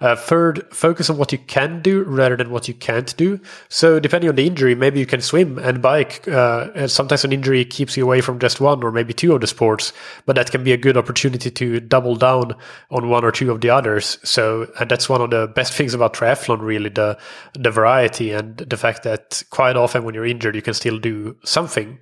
Uh, 0.00 0.14
third, 0.14 0.66
focus 0.72 1.08
on 1.08 1.16
what 1.16 1.32
you 1.32 1.38
can 1.38 1.80
do 1.82 2.02
rather 2.04 2.36
than 2.36 2.50
what 2.50 2.68
you 2.68 2.74
can't 2.74 3.16
do. 3.16 3.40
So, 3.68 3.98
depending 3.98 4.28
on 4.28 4.36
the 4.36 4.46
injury, 4.46 4.74
maybe 4.74 5.00
you 5.00 5.06
can 5.06 5.20
swim 5.20 5.58
and 5.58 5.80
bike. 5.80 6.26
Uh, 6.28 6.68
and 6.74 6.90
sometimes 6.90 7.24
an 7.24 7.32
injury 7.32 7.64
keeps 7.64 7.96
you 7.96 8.04
away 8.04 8.20
from 8.20 8.38
just 8.38 8.60
one 8.60 8.82
or 8.82 8.92
maybe 8.92 9.14
two 9.14 9.34
of 9.34 9.40
the 9.40 9.46
sports, 9.46 9.92
but 10.26 10.36
that 10.36 10.50
can 10.50 10.64
be 10.64 10.72
a 10.72 10.76
good 10.76 10.96
opportunity 10.96 11.50
to 11.50 11.80
double 11.80 12.16
down 12.16 12.54
on 12.90 13.08
one 13.08 13.24
or 13.24 13.32
two 13.32 13.50
of 13.50 13.60
the 13.60 13.70
others. 13.70 14.18
So, 14.22 14.70
and 14.78 14.90
that's 14.90 15.08
one 15.08 15.20
of 15.20 15.30
the 15.30 15.46
best 15.46 15.72
things 15.72 15.94
about 15.94 16.14
triathlon, 16.14 16.60
really 16.60 16.90
the 16.90 17.18
the 17.54 17.70
variety 17.70 18.32
and 18.32 18.56
the 18.58 18.76
fact 18.76 19.02
that 19.04 19.42
quite 19.50 19.76
often 19.76 20.04
when 20.04 20.14
you're 20.14 20.26
injured, 20.26 20.54
you 20.54 20.62
can 20.62 20.74
still 20.74 20.98
do 20.98 21.36
something. 21.44 21.98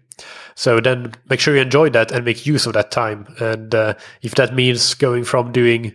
So 0.55 0.81
then 0.81 1.13
make 1.29 1.41
sure 1.41 1.55
you 1.55 1.63
enjoy 1.63 1.91
that 1.91 2.13
and 2.13 2.25
make 2.25 2.47
use 2.47 2.67
of 2.67 2.75
that 2.75 2.91
time. 2.91 3.27
And 3.41 3.75
uh, 3.75 3.95
if 4.23 4.35
that 4.37 4.55
means 4.55 4.95
going 4.95 5.25
from 5.25 5.53
doing 5.53 5.95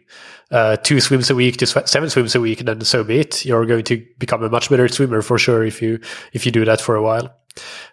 uh, 0.51 0.77
two 0.77 0.99
swims 0.99 1.29
a 1.29 1.36
week 1.36 1.58
to 1.58 1.65
sw- 1.65 1.86
seven 1.86 2.10
swims 2.10 2.36
a 2.36 2.41
week, 2.41 2.60
then 2.60 2.82
so 2.82 3.03
be 3.03 3.19
it. 3.19 3.45
You're 3.45 3.65
going 3.65 3.86
to 3.86 4.05
become 4.17 4.43
a 4.43 4.49
much 4.49 4.69
better 4.69 4.88
swimmer 4.88 5.21
for 5.21 5.38
sure 5.38 5.63
if 5.63 5.82
you 5.82 5.99
if 6.34 6.45
you 6.45 6.51
do 6.51 6.65
that 6.65 6.82
for 6.82 6.95
a 6.95 7.01
while. 7.01 7.34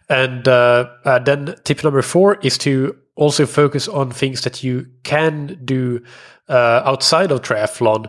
And 0.08 0.46
uh, 0.46 0.88
uh, 1.04 1.18
then 1.18 1.56
tip 1.64 1.82
number 1.82 2.02
four 2.02 2.36
is 2.36 2.58
to 2.58 2.96
also 3.16 3.46
focus 3.46 3.88
on 3.88 4.10
things 4.10 4.42
that 4.42 4.62
you 4.62 4.86
can 5.02 5.58
do 5.64 6.02
uh, 6.48 6.82
outside 6.84 7.32
of 7.32 7.42
triathlon 7.42 8.06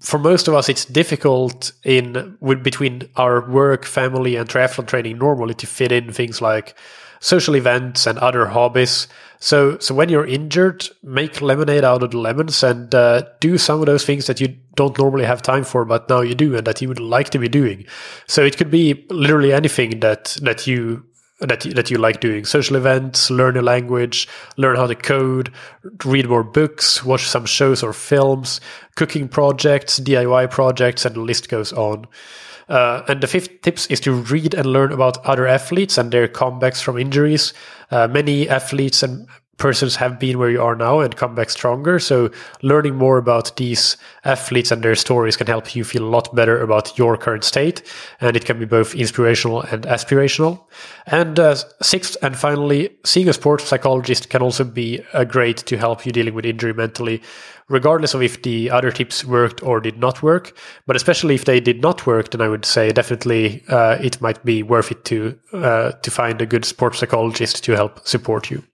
for 0.00 0.18
most 0.18 0.48
of 0.48 0.54
us, 0.54 0.68
it's 0.68 0.84
difficult 0.84 1.72
in 1.84 2.36
with 2.40 2.62
between 2.62 3.08
our 3.16 3.48
work, 3.50 3.84
family, 3.84 4.36
and 4.36 4.48
triathlon 4.48 4.86
training 4.86 5.18
normally 5.18 5.54
to 5.54 5.66
fit 5.66 5.92
in 5.92 6.12
things 6.12 6.40
like 6.40 6.74
social 7.20 7.56
events 7.56 8.06
and 8.06 8.18
other 8.18 8.46
hobbies. 8.46 9.08
So, 9.40 9.78
so 9.78 9.94
when 9.94 10.08
you're 10.08 10.26
injured, 10.26 10.88
make 11.02 11.42
lemonade 11.42 11.84
out 11.84 12.02
of 12.02 12.12
the 12.12 12.18
lemons 12.18 12.62
and 12.62 12.94
uh, 12.94 13.22
do 13.40 13.58
some 13.58 13.80
of 13.80 13.86
those 13.86 14.04
things 14.04 14.26
that 14.26 14.40
you 14.40 14.56
don't 14.74 14.98
normally 14.98 15.24
have 15.24 15.42
time 15.42 15.64
for, 15.64 15.84
but 15.84 16.08
now 16.08 16.22
you 16.22 16.34
do 16.34 16.56
and 16.56 16.66
that 16.66 16.80
you 16.80 16.88
would 16.88 17.00
like 17.00 17.30
to 17.30 17.38
be 17.38 17.48
doing. 17.48 17.84
So 18.26 18.42
it 18.42 18.56
could 18.56 18.70
be 18.70 19.04
literally 19.10 19.52
anything 19.52 20.00
that 20.00 20.36
that 20.42 20.66
you 20.66 21.04
that 21.46 21.60
that 21.74 21.90
you 21.90 21.98
like 21.98 22.20
doing 22.20 22.44
social 22.44 22.76
events 22.76 23.30
learn 23.30 23.56
a 23.56 23.62
language 23.62 24.28
learn 24.56 24.76
how 24.76 24.86
to 24.86 24.94
code 24.94 25.52
read 26.04 26.28
more 26.28 26.44
books 26.44 27.04
watch 27.04 27.26
some 27.26 27.44
shows 27.46 27.82
or 27.82 27.92
films 27.92 28.60
cooking 28.94 29.28
projects 29.28 30.00
diy 30.00 30.50
projects 30.50 31.04
and 31.04 31.16
the 31.16 31.20
list 31.20 31.48
goes 31.48 31.72
on. 31.72 32.06
Uh, 32.68 33.02
and 33.08 33.20
the 33.20 33.26
fifth 33.26 33.60
tips 33.60 33.86
is 33.88 34.00
to 34.00 34.12
read 34.12 34.54
and 34.54 34.66
learn 34.66 34.90
about 34.90 35.24
other 35.26 35.46
athletes 35.46 35.98
and 35.98 36.12
their 36.12 36.26
comebacks 36.26 36.82
from 36.82 36.98
injuries. 36.98 37.52
Uh, 37.90 38.08
many 38.08 38.48
athletes 38.48 39.02
and 39.02 39.28
persons 39.56 39.96
have 39.96 40.18
been 40.18 40.38
where 40.38 40.50
you 40.50 40.62
are 40.62 40.74
now 40.74 41.00
and 41.00 41.16
come 41.16 41.34
back 41.34 41.50
stronger. 41.50 41.98
So 41.98 42.30
learning 42.62 42.96
more 42.96 43.18
about 43.18 43.56
these 43.56 43.96
athletes 44.24 44.70
and 44.70 44.82
their 44.82 44.94
stories 44.94 45.36
can 45.36 45.46
help 45.46 45.74
you 45.74 45.84
feel 45.84 46.04
a 46.04 46.08
lot 46.08 46.34
better 46.34 46.60
about 46.60 46.98
your 46.98 47.16
current 47.16 47.44
state. 47.44 47.82
And 48.20 48.36
it 48.36 48.44
can 48.44 48.58
be 48.58 48.64
both 48.64 48.94
inspirational 48.94 49.62
and 49.62 49.84
aspirational. 49.84 50.64
And 51.06 51.38
uh, 51.38 51.56
sixth 51.82 52.16
and 52.22 52.36
finally, 52.36 52.90
seeing 53.04 53.28
a 53.28 53.32
sports 53.32 53.64
psychologist 53.64 54.30
can 54.30 54.42
also 54.42 54.64
be 54.64 55.02
uh, 55.12 55.24
great 55.24 55.58
to 55.58 55.76
help 55.76 56.04
you 56.04 56.12
dealing 56.12 56.34
with 56.34 56.46
injury 56.46 56.72
mentally, 56.72 57.22
regardless 57.68 58.14
of 58.14 58.22
if 58.22 58.42
the 58.42 58.70
other 58.70 58.90
tips 58.90 59.24
worked 59.24 59.62
or 59.62 59.80
did 59.80 59.98
not 59.98 60.22
work. 60.22 60.56
But 60.86 60.96
especially 60.96 61.34
if 61.34 61.44
they 61.44 61.60
did 61.60 61.80
not 61.80 62.06
work, 62.06 62.30
then 62.30 62.40
I 62.40 62.48
would 62.48 62.64
say 62.64 62.90
definitely 62.90 63.62
uh, 63.68 63.98
it 64.00 64.20
might 64.20 64.44
be 64.44 64.62
worth 64.62 64.90
it 64.90 65.04
to 65.06 65.38
uh, 65.52 65.92
to 65.92 66.10
find 66.10 66.40
a 66.42 66.46
good 66.46 66.64
sports 66.64 66.98
psychologist 66.98 67.62
to 67.64 67.72
help 67.72 68.06
support 68.06 68.50
you. 68.50 68.64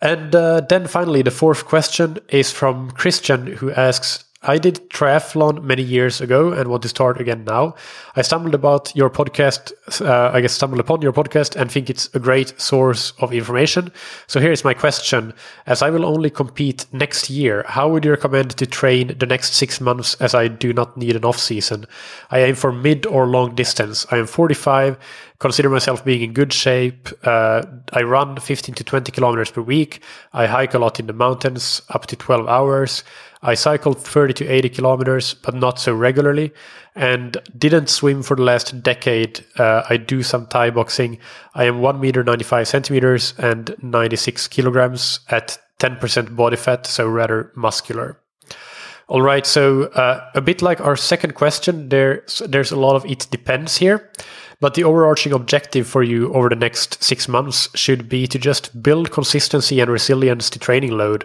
And 0.00 0.34
uh, 0.34 0.60
then 0.60 0.86
finally, 0.86 1.22
the 1.22 1.30
fourth 1.30 1.64
question 1.64 2.18
is 2.28 2.52
from 2.52 2.90
Christian, 2.92 3.46
who 3.46 3.72
asks 3.72 4.24
I 4.48 4.56
did 4.56 4.88
triathlon 4.88 5.62
many 5.62 5.82
years 5.82 6.22
ago 6.22 6.52
and 6.52 6.70
want 6.70 6.82
to 6.84 6.88
start 6.88 7.20
again 7.20 7.44
now. 7.44 7.74
I 8.16 8.22
stumbled 8.22 8.54
about 8.54 8.96
your 8.96 9.10
podcast, 9.10 9.72
uh, 10.00 10.30
I 10.32 10.40
guess 10.40 10.54
stumbled 10.54 10.80
upon 10.80 11.02
your 11.02 11.12
podcast 11.12 11.54
and 11.54 11.70
think 11.70 11.90
it's 11.90 12.08
a 12.14 12.18
great 12.18 12.58
source 12.58 13.12
of 13.18 13.34
information. 13.34 13.92
So 14.26 14.40
here 14.40 14.50
is 14.50 14.64
my 14.64 14.72
question. 14.72 15.34
As 15.66 15.82
I 15.82 15.90
will 15.90 16.06
only 16.06 16.30
compete 16.30 16.86
next 16.92 17.28
year, 17.28 17.62
how 17.68 17.90
would 17.90 18.06
you 18.06 18.10
recommend 18.10 18.52
to 18.56 18.64
train 18.66 19.18
the 19.18 19.26
next 19.26 19.52
six 19.52 19.82
months 19.82 20.14
as 20.14 20.34
I 20.34 20.48
do 20.48 20.72
not 20.72 20.96
need 20.96 21.14
an 21.14 21.26
off 21.26 21.38
season? 21.38 21.84
I 22.30 22.38
aim 22.38 22.54
for 22.54 22.72
mid 22.72 23.04
or 23.04 23.26
long 23.26 23.54
distance. 23.54 24.06
I 24.10 24.16
am 24.16 24.26
45, 24.26 24.96
consider 25.40 25.68
myself 25.68 26.04
being 26.06 26.22
in 26.22 26.32
good 26.32 26.54
shape. 26.54 27.10
Uh, 27.22 27.64
I 27.92 28.02
run 28.02 28.38
15 28.40 28.74
to 28.76 28.84
20 28.84 29.12
kilometers 29.12 29.50
per 29.50 29.60
week. 29.60 30.02
I 30.32 30.46
hike 30.46 30.72
a 30.72 30.78
lot 30.78 30.98
in 30.98 31.06
the 31.06 31.12
mountains, 31.12 31.82
up 31.90 32.06
to 32.06 32.16
12 32.16 32.48
hours. 32.48 33.04
I 33.42 33.54
cycled 33.54 34.00
30 34.00 34.34
to 34.34 34.48
80 34.48 34.68
kilometers, 34.70 35.34
but 35.34 35.54
not 35.54 35.78
so 35.78 35.94
regularly, 35.94 36.52
and 36.94 37.36
didn't 37.56 37.88
swim 37.88 38.22
for 38.22 38.36
the 38.36 38.42
last 38.42 38.82
decade. 38.82 39.44
Uh, 39.56 39.82
I 39.88 39.96
do 39.96 40.22
some 40.22 40.46
Thai 40.46 40.70
boxing. 40.70 41.18
I 41.54 41.64
am 41.64 41.80
1 41.80 42.00
meter 42.00 42.24
95 42.24 42.66
centimeters 42.66 43.34
and 43.38 43.74
96 43.80 44.48
kilograms 44.48 45.20
at 45.28 45.58
10% 45.78 46.34
body 46.34 46.56
fat, 46.56 46.86
so 46.86 47.06
rather 47.06 47.52
muscular. 47.54 48.18
All 49.06 49.22
right, 49.22 49.46
so 49.46 49.84
uh, 49.84 50.28
a 50.34 50.40
bit 50.42 50.60
like 50.60 50.82
our 50.82 50.96
second 50.96 51.34
question, 51.34 51.88
there's 51.88 52.42
there's 52.46 52.72
a 52.72 52.78
lot 52.78 52.94
of 52.94 53.06
it 53.06 53.26
depends 53.30 53.78
here, 53.78 54.10
but 54.60 54.74
the 54.74 54.84
overarching 54.84 55.32
objective 55.32 55.86
for 55.86 56.02
you 56.02 56.30
over 56.34 56.50
the 56.50 56.56
next 56.56 57.02
six 57.02 57.26
months 57.26 57.70
should 57.74 58.10
be 58.10 58.26
to 58.26 58.38
just 58.38 58.82
build 58.82 59.10
consistency 59.10 59.80
and 59.80 59.90
resilience 59.90 60.50
to 60.50 60.58
training 60.58 60.90
load. 60.90 61.24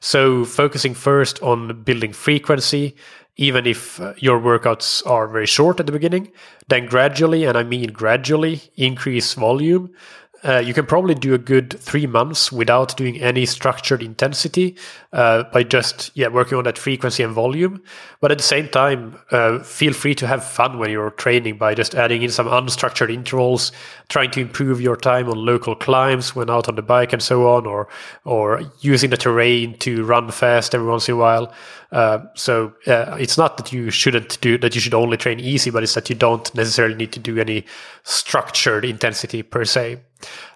So 0.00 0.44
focusing 0.44 0.94
first 0.94 1.42
on 1.42 1.82
building 1.82 2.12
frequency, 2.12 2.96
even 3.36 3.66
if 3.66 4.00
uh, 4.00 4.14
your 4.16 4.40
workouts 4.40 5.06
are 5.06 5.28
very 5.28 5.46
short 5.46 5.78
at 5.80 5.86
the 5.86 5.92
beginning, 5.92 6.32
then 6.68 6.86
gradually, 6.86 7.44
and 7.44 7.56
I 7.56 7.62
mean 7.62 7.92
gradually, 7.92 8.62
increase 8.76 9.34
volume 9.34 9.94
uh, 10.42 10.58
you 10.58 10.72
can 10.72 10.86
probably 10.86 11.14
do 11.14 11.34
a 11.34 11.38
good 11.38 11.78
three 11.78 12.06
months 12.06 12.50
without 12.50 12.96
doing 12.96 13.20
any 13.20 13.44
structured 13.44 14.02
intensity 14.02 14.76
uh, 15.12 15.42
by 15.52 15.62
just 15.62 16.10
yeah 16.14 16.28
working 16.28 16.56
on 16.56 16.64
that 16.64 16.78
frequency 16.78 17.22
and 17.22 17.32
volume. 17.32 17.82
But 18.20 18.32
at 18.32 18.38
the 18.38 18.44
same 18.44 18.68
time, 18.68 19.18
uh, 19.30 19.58
feel 19.58 19.92
free 19.92 20.14
to 20.16 20.26
have 20.26 20.44
fun 20.44 20.78
when 20.78 20.90
you're 20.90 21.10
training 21.10 21.58
by 21.58 21.74
just 21.74 21.94
adding 21.94 22.22
in 22.22 22.30
some 22.30 22.46
unstructured 22.46 23.12
intervals, 23.12 23.72
trying 24.08 24.30
to 24.32 24.40
improve 24.40 24.80
your 24.80 24.96
time 24.96 25.28
on 25.28 25.44
local 25.44 25.74
climbs 25.74 26.34
when 26.34 26.48
out 26.48 26.68
on 26.68 26.74
the 26.74 26.82
bike 26.82 27.12
and 27.12 27.22
so 27.22 27.48
on, 27.48 27.66
or 27.66 27.88
or 28.24 28.62
using 28.80 29.10
the 29.10 29.18
terrain 29.18 29.76
to 29.78 30.04
run 30.04 30.30
fast 30.30 30.74
every 30.74 30.88
once 30.88 31.08
in 31.08 31.14
a 31.14 31.18
while. 31.18 31.52
Uh, 31.92 32.20
so 32.34 32.72
uh, 32.86 33.16
it's 33.18 33.36
not 33.36 33.56
that 33.56 33.72
you 33.72 33.90
shouldn't 33.90 34.40
do 34.40 34.56
that 34.56 34.74
you 34.74 34.80
should 34.80 34.94
only 34.94 35.18
train 35.18 35.38
easy, 35.38 35.70
but 35.70 35.82
it's 35.82 35.94
that 35.94 36.08
you 36.08 36.16
don't 36.16 36.54
necessarily 36.54 36.94
need 36.94 37.12
to 37.12 37.20
do 37.20 37.38
any 37.38 37.64
structured 38.04 38.84
intensity 38.84 39.42
per 39.42 39.64
se. 39.64 40.00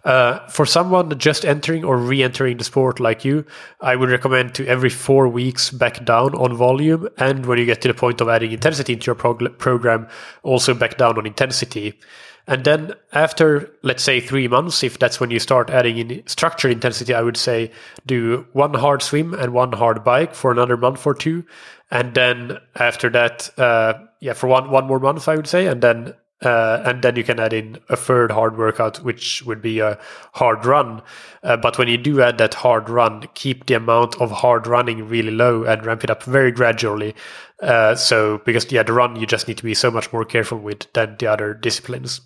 Uh, 0.05 0.47
for 0.49 0.67
someone 0.67 1.19
just 1.19 1.45
entering 1.45 1.85
or 1.85 1.97
re-entering 1.97 2.59
the 2.59 2.65
sport 2.65 3.01
like 3.01 3.25
you, 3.25 3.45
I 3.81 3.97
would 3.97 4.11
recommend 4.11 4.55
to 4.57 4.67
every 4.67 4.91
four 4.91 5.29
weeks 5.29 5.71
back 5.71 6.05
down 6.05 6.35
on 6.35 6.55
volume, 6.55 7.09
and 7.17 7.47
when 7.47 7.59
you 7.59 7.67
get 7.67 7.81
to 7.83 7.89
the 7.89 7.95
point 7.95 8.21
of 8.21 8.29
adding 8.29 8.53
intensity 8.53 8.93
into 8.93 9.07
your 9.07 9.15
prog- 9.15 9.59
program, 9.59 10.09
also 10.43 10.75
back 10.75 10.99
down 10.99 11.19
on 11.19 11.27
intensity. 11.27 11.99
And 12.47 12.63
then 12.65 12.93
after, 13.13 13.73
let's 13.83 14.03
say, 14.03 14.21
three 14.21 14.49
months, 14.49 14.83
if 14.83 14.99
that's 14.99 15.19
when 15.19 15.31
you 15.31 15.39
start 15.39 15.71
adding 15.71 15.97
in 15.97 16.23
structured 16.27 16.73
intensity, 16.73 17.15
I 17.15 17.23
would 17.23 17.39
say 17.39 17.71
do 18.05 18.47
one 18.53 18.75
hard 18.75 19.01
swim 19.01 19.33
and 19.33 19.55
one 19.55 19.73
hard 19.73 20.05
bike 20.05 20.35
for 20.35 20.53
another 20.53 20.77
month 20.77 21.07
or 21.07 21.15
two. 21.15 21.45
And 21.91 22.15
then 22.15 22.59
after 22.75 23.09
that, 23.11 23.51
uh, 23.59 23.95
yeah, 24.21 24.35
for 24.35 24.47
one, 24.47 24.71
one 24.71 24.87
more 24.87 25.01
month, 25.01 25.27
I 25.27 25.37
would 25.37 25.47
say. 25.47 25.67
And 25.67 25.81
then 25.81 26.15
uh, 26.45 26.83
and 26.85 27.03
then 27.03 27.17
you 27.17 27.25
can 27.25 27.41
add 27.41 27.53
in 27.53 27.79
a 27.89 27.97
third 27.97 28.31
hard 28.31 28.57
workout, 28.57 29.03
which 29.03 29.43
would 29.45 29.63
be 29.63 29.81
a 29.81 29.99
hard 30.33 30.65
run. 30.65 31.03
Uh, 31.43 31.57
but 31.57 31.79
when 31.79 31.89
you 31.89 31.97
do 31.97 32.21
add 32.21 32.39
that 32.39 32.55
hard 32.55 32.89
run, 32.89 33.29
keep 33.35 33.67
the 33.67 33.75
amount 33.75 34.21
of 34.21 34.31
hard 34.31 34.67
running 34.67 35.09
really 35.09 35.31
low 35.31 35.65
and 35.65 35.85
ramp 35.85 36.05
it 36.05 36.11
up 36.11 36.23
very 36.23 36.51
gradually. 36.51 37.15
Uh, 37.63 37.95
so, 37.95 38.39
because 38.45 38.71
yeah, 38.73 38.83
the 38.83 38.93
run 38.93 39.17
you 39.17 39.27
just 39.27 39.49
need 39.49 39.57
to 39.57 39.65
be 39.65 39.75
so 39.75 39.91
much 39.91 40.13
more 40.13 40.25
careful 40.25 40.59
with 40.59 40.93
than 40.93 41.17
the 41.19 41.27
other 41.27 41.55
disciplines. 41.55 42.21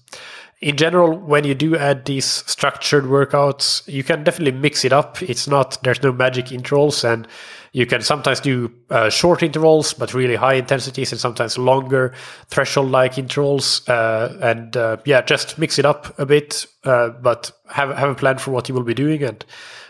In 0.61 0.77
general, 0.77 1.17
when 1.17 1.45
you 1.45 1.55
do 1.55 1.77
add 1.77 2.05
these 2.05 2.25
structured 2.25 3.05
workouts, 3.05 3.87
you 3.87 4.03
can 4.03 4.25
definitely 4.25 4.59
mix 4.59 4.85
it 4.85 4.93
up. 4.93 5.23
It's 5.23 5.47
not, 5.47 5.81
there's 5.85 6.03
no 6.03 6.13
magic 6.13 6.51
intervals 6.51 7.05
and 7.05 7.29
you 7.73 7.87
can 7.87 8.03
sometimes 8.03 8.41
do 8.41 8.73
uh, 8.91 9.11
short 9.11 9.43
intervals, 9.43 9.93
but 9.93 10.15
really 10.15 10.37
high 10.37 10.55
intensities, 10.55 11.13
and 11.13 11.21
sometimes 11.21 11.59
longer 11.59 12.15
threshold-like 12.49 13.19
intervals. 13.19 13.87
Uh, 13.89 14.37
and 14.41 14.77
uh, 14.77 14.97
yeah, 15.05 15.23
just 15.23 15.59
mix 15.59 15.79
it 15.79 15.85
up 15.85 16.19
a 16.19 16.27
bit, 16.27 16.67
uh, 16.85 17.11
but 17.11 17.53
have 17.71 17.97
have 17.97 18.11
a 18.11 18.15
plan 18.15 18.39
for 18.39 18.51
what 18.51 18.69
you 18.69 18.75
will 18.75 18.85
be 18.85 18.95
doing, 18.95 19.23
and 19.23 19.45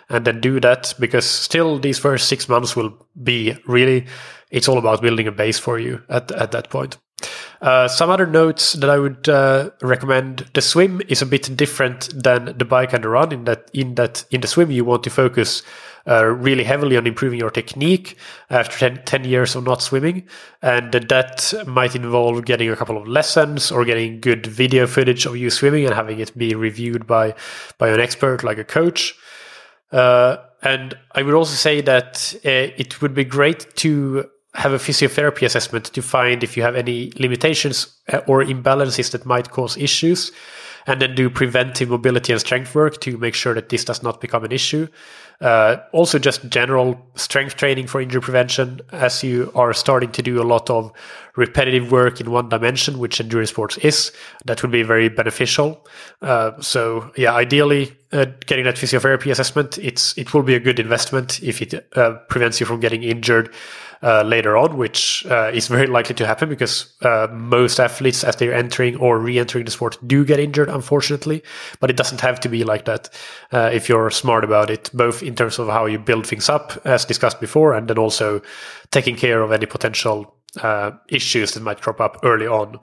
and 0.08 0.24
then 0.24 0.40
do 0.40 0.60
that 0.60 0.94
because 0.98 1.24
still 1.24 1.78
these 1.78 1.98
first 1.98 2.28
six 2.28 2.48
months 2.48 2.74
will 2.74 2.92
be 3.22 3.56
really. 3.66 4.06
It's 4.50 4.68
all 4.68 4.78
about 4.78 5.02
building 5.02 5.26
a 5.26 5.32
base 5.32 5.58
for 5.58 5.78
you 5.78 6.02
at 6.08 6.32
at 6.32 6.52
that 6.52 6.70
point. 6.70 6.98
Uh, 7.60 7.88
some 7.88 8.08
other 8.08 8.26
notes 8.26 8.74
that 8.74 8.88
I 8.88 8.98
would 8.98 9.28
uh, 9.28 9.70
recommend: 9.82 10.48
the 10.54 10.62
swim 10.62 11.02
is 11.08 11.22
a 11.22 11.26
bit 11.26 11.56
different 11.56 12.08
than 12.14 12.56
the 12.56 12.64
bike 12.64 12.92
and 12.92 13.02
the 13.02 13.08
run. 13.08 13.32
In 13.32 13.44
that, 13.44 13.68
in 13.72 13.96
that, 13.96 14.24
in 14.30 14.40
the 14.40 14.46
swim, 14.46 14.70
you 14.70 14.84
want 14.84 15.02
to 15.04 15.10
focus 15.10 15.62
uh, 16.06 16.24
really 16.24 16.64
heavily 16.64 16.96
on 16.96 17.06
improving 17.06 17.38
your 17.38 17.50
technique 17.50 18.16
after 18.48 18.78
10, 18.78 19.02
10, 19.04 19.24
years 19.24 19.56
of 19.56 19.64
not 19.64 19.82
swimming, 19.82 20.26
and 20.62 20.92
that 20.92 21.52
might 21.66 21.96
involve 21.96 22.44
getting 22.44 22.70
a 22.70 22.76
couple 22.76 22.96
of 22.96 23.08
lessons 23.08 23.72
or 23.72 23.84
getting 23.84 24.20
good 24.20 24.46
video 24.46 24.86
footage 24.86 25.26
of 25.26 25.36
you 25.36 25.50
swimming 25.50 25.84
and 25.84 25.94
having 25.94 26.20
it 26.20 26.36
be 26.38 26.54
reviewed 26.54 27.06
by 27.06 27.34
by 27.76 27.88
an 27.88 28.00
expert 28.00 28.44
like 28.44 28.58
a 28.58 28.64
coach. 28.64 29.14
Uh, 29.90 30.36
and 30.62 30.96
I 31.12 31.22
would 31.22 31.34
also 31.34 31.54
say 31.54 31.80
that 31.82 32.34
uh, 32.44 32.72
it 32.76 33.02
would 33.02 33.14
be 33.14 33.24
great 33.24 33.74
to 33.76 34.30
have 34.54 34.72
a 34.72 34.78
physiotherapy 34.78 35.44
assessment 35.44 35.86
to 35.86 36.02
find 36.02 36.42
if 36.42 36.56
you 36.56 36.62
have 36.62 36.76
any 36.76 37.12
limitations 37.18 37.98
uh, 38.12 38.20
or 38.26 38.42
imbalances 38.42 39.10
that 39.12 39.26
might 39.26 39.50
cause 39.50 39.76
issues, 39.76 40.32
and 40.86 41.02
then 41.02 41.14
do 41.14 41.28
preventive 41.28 41.90
mobility 41.90 42.32
and 42.32 42.40
strength 42.40 42.74
work 42.74 42.98
to 43.02 43.18
make 43.18 43.34
sure 43.34 43.52
that 43.52 43.68
this 43.68 43.84
does 43.84 44.02
not 44.02 44.22
become 44.22 44.42
an 44.42 44.52
issue. 44.52 44.88
Uh, 45.40 45.76
also, 45.92 46.18
just 46.18 46.48
general 46.48 46.98
strength 47.14 47.56
training 47.56 47.86
for 47.86 48.00
injury 48.00 48.22
prevention, 48.22 48.80
as 48.90 49.22
you 49.22 49.52
are 49.54 49.72
starting 49.74 50.10
to 50.10 50.22
do 50.22 50.40
a 50.40 50.42
lot 50.42 50.68
of 50.70 50.90
repetitive 51.36 51.92
work 51.92 52.20
in 52.20 52.30
one 52.30 52.48
dimension, 52.48 52.98
which 52.98 53.20
endurance 53.20 53.50
sports 53.50 53.76
is, 53.78 54.10
that 54.46 54.62
would 54.62 54.72
be 54.72 54.82
very 54.82 55.08
beneficial. 55.08 55.86
Uh, 56.22 56.58
so, 56.60 57.12
yeah, 57.16 57.34
ideally, 57.34 57.92
uh, 58.12 58.24
getting 58.46 58.64
that 58.64 58.76
physiotherapy 58.76 59.30
assessment, 59.30 59.78
it's 59.78 60.16
it 60.16 60.32
will 60.32 60.42
be 60.42 60.54
a 60.54 60.60
good 60.60 60.80
investment 60.80 61.40
if 61.42 61.60
it 61.60 61.86
uh, 61.96 62.14
prevents 62.28 62.58
you 62.58 62.66
from 62.66 62.80
getting 62.80 63.02
injured 63.02 63.54
uh, 64.02 64.22
later 64.22 64.56
on, 64.56 64.76
which 64.76 65.26
uh, 65.26 65.50
is 65.52 65.68
very 65.68 65.86
likely 65.86 66.14
to 66.14 66.26
happen 66.26 66.48
because 66.48 66.92
uh, 67.02 67.26
most 67.32 67.80
athletes, 67.80 68.24
as 68.24 68.36
they're 68.36 68.54
entering 68.54 68.96
or 68.96 69.18
re-entering 69.18 69.64
the 69.64 69.70
sport, 69.70 69.98
do 70.06 70.24
get 70.24 70.38
injured, 70.38 70.68
unfortunately. 70.68 71.42
But 71.80 71.90
it 71.90 71.96
doesn't 71.96 72.20
have 72.20 72.40
to 72.40 72.48
be 72.48 72.64
like 72.64 72.84
that 72.84 73.10
uh, 73.52 73.70
if 73.72 73.88
you're 73.88 74.10
smart 74.10 74.44
about 74.44 74.70
it, 74.70 74.90
both 74.94 75.22
in 75.22 75.34
terms 75.34 75.58
of 75.58 75.68
how 75.68 75.86
you 75.86 75.98
build 75.98 76.26
things 76.26 76.48
up, 76.48 76.80
as 76.84 77.04
discussed 77.04 77.40
before, 77.40 77.74
and 77.74 77.88
then 77.88 77.98
also 77.98 78.40
taking 78.90 79.16
care 79.16 79.42
of 79.42 79.52
any 79.52 79.66
potential 79.66 80.34
uh, 80.62 80.92
issues 81.08 81.52
that 81.52 81.62
might 81.62 81.80
crop 81.80 82.00
up 82.00 82.18
early 82.22 82.46
on. 82.46 82.78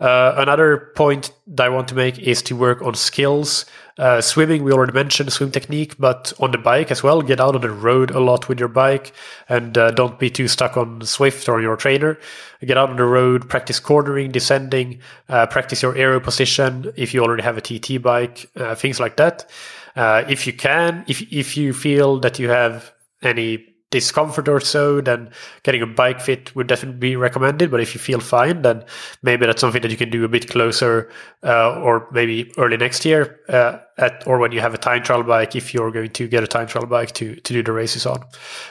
Uh, 0.00 0.34
another 0.36 0.92
point 0.94 1.32
that 1.48 1.66
I 1.66 1.68
want 1.70 1.88
to 1.88 1.94
make 1.94 2.18
is 2.18 2.40
to 2.42 2.56
work 2.56 2.82
on 2.82 2.94
skills. 2.94 3.64
Uh, 3.98 4.20
swimming, 4.20 4.62
we 4.62 4.72
already 4.72 4.92
mentioned 4.92 5.32
swim 5.32 5.50
technique, 5.50 5.96
but 5.98 6.32
on 6.38 6.52
the 6.52 6.58
bike 6.58 6.92
as 6.92 7.02
well. 7.02 7.20
Get 7.20 7.40
out 7.40 7.56
on 7.56 7.62
the 7.62 7.70
road 7.70 8.12
a 8.12 8.20
lot 8.20 8.48
with 8.48 8.60
your 8.60 8.68
bike 8.68 9.12
and 9.48 9.76
uh, 9.76 9.90
don't 9.90 10.18
be 10.18 10.30
too 10.30 10.46
stuck 10.46 10.76
on 10.76 11.00
Zwift 11.00 11.48
or 11.48 11.60
your 11.60 11.76
trainer. 11.76 12.16
Get 12.64 12.78
out 12.78 12.90
on 12.90 12.96
the 12.96 13.04
road, 13.04 13.48
practice 13.48 13.80
cornering, 13.80 14.30
descending, 14.30 15.00
uh, 15.28 15.46
practice 15.46 15.82
your 15.82 15.96
aero 15.96 16.20
position 16.20 16.92
if 16.94 17.12
you 17.12 17.22
already 17.22 17.42
have 17.42 17.56
a 17.56 17.60
TT 17.60 18.00
bike, 18.00 18.48
uh, 18.54 18.76
things 18.76 19.00
like 19.00 19.16
that. 19.16 19.50
Uh, 19.96 20.22
if 20.28 20.46
you 20.46 20.52
can, 20.52 21.04
if, 21.08 21.20
if 21.32 21.56
you 21.56 21.72
feel 21.72 22.20
that 22.20 22.38
you 22.38 22.48
have 22.48 22.92
any 23.20 23.67
discomfort 23.90 24.48
or 24.48 24.60
so, 24.60 25.00
then 25.00 25.30
getting 25.62 25.82
a 25.82 25.86
bike 25.86 26.20
fit 26.20 26.54
would 26.54 26.66
definitely 26.66 26.98
be 26.98 27.16
recommended. 27.16 27.70
But 27.70 27.80
if 27.80 27.94
you 27.94 28.00
feel 28.00 28.20
fine, 28.20 28.62
then 28.62 28.84
maybe 29.22 29.46
that's 29.46 29.60
something 29.60 29.82
that 29.82 29.90
you 29.90 29.96
can 29.96 30.10
do 30.10 30.24
a 30.24 30.28
bit 30.28 30.50
closer, 30.50 31.10
uh, 31.42 31.80
or 31.80 32.08
maybe 32.12 32.52
early 32.58 32.76
next 32.76 33.04
year, 33.04 33.40
uh, 33.48 33.78
at 33.96 34.26
or 34.26 34.38
when 34.38 34.52
you 34.52 34.60
have 34.60 34.74
a 34.74 34.78
time 34.78 35.02
trial 35.02 35.22
bike, 35.22 35.56
if 35.56 35.72
you're 35.72 35.90
going 35.90 36.10
to 36.10 36.28
get 36.28 36.44
a 36.44 36.46
time 36.46 36.66
trial 36.66 36.86
bike 36.86 37.12
to 37.12 37.34
to 37.36 37.52
do 37.52 37.62
the 37.62 37.72
races 37.72 38.06
on. 38.06 38.22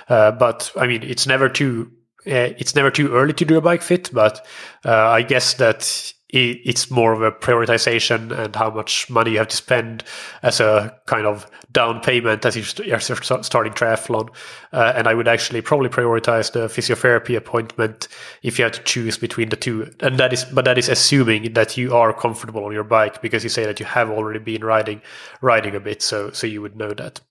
Uh, 0.09 0.31
but 0.31 0.71
I 0.75 0.87
mean, 0.87 1.03
it's 1.03 1.25
never 1.25 1.49
too 1.49 1.91
uh, 2.27 2.53
it's 2.57 2.75
never 2.75 2.91
too 2.91 3.13
early 3.13 3.33
to 3.33 3.45
do 3.45 3.57
a 3.57 3.61
bike 3.61 3.81
fit. 3.81 4.09
But 4.13 4.45
uh, 4.85 4.91
I 4.91 5.21
guess 5.21 5.53
that 5.55 6.13
it's 6.29 6.91
more 6.91 7.13
of 7.13 7.21
a 7.21 7.31
prioritization 7.31 8.37
and 8.37 8.53
how 8.53 8.69
much 8.69 9.09
money 9.09 9.31
you 9.31 9.37
have 9.37 9.47
to 9.47 9.55
spend 9.55 10.03
as 10.43 10.59
a 10.59 10.93
kind 11.05 11.25
of 11.25 11.49
down 11.71 12.01
payment 12.01 12.45
as 12.45 12.55
you're 12.55 12.99
starting 12.99 13.71
triathlon. 13.71 14.29
Uh, 14.73 14.93
and 14.95 15.07
I 15.07 15.13
would 15.13 15.27
actually 15.29 15.61
probably 15.61 15.87
prioritize 15.87 16.51
the 16.51 16.67
physiotherapy 16.67 17.37
appointment 17.37 18.09
if 18.43 18.59
you 18.59 18.65
have 18.65 18.73
to 18.73 18.83
choose 18.83 19.17
between 19.17 19.49
the 19.49 19.55
two. 19.55 19.93
And 20.01 20.17
that 20.19 20.33
is, 20.33 20.43
but 20.43 20.65
that 20.65 20.77
is 20.77 20.89
assuming 20.89 21.53
that 21.53 21.77
you 21.77 21.95
are 21.95 22.11
comfortable 22.11 22.65
on 22.65 22.73
your 22.73 22.83
bike 22.83 23.21
because 23.21 23.43
you 23.43 23.49
say 23.49 23.65
that 23.65 23.79
you 23.79 23.85
have 23.85 24.09
already 24.09 24.39
been 24.39 24.65
riding, 24.65 25.01
riding 25.41 25.75
a 25.75 25.79
bit. 25.79 26.01
So, 26.01 26.31
so 26.31 26.45
you 26.45 26.61
would 26.61 26.75
know 26.75 26.93
that. 26.93 27.21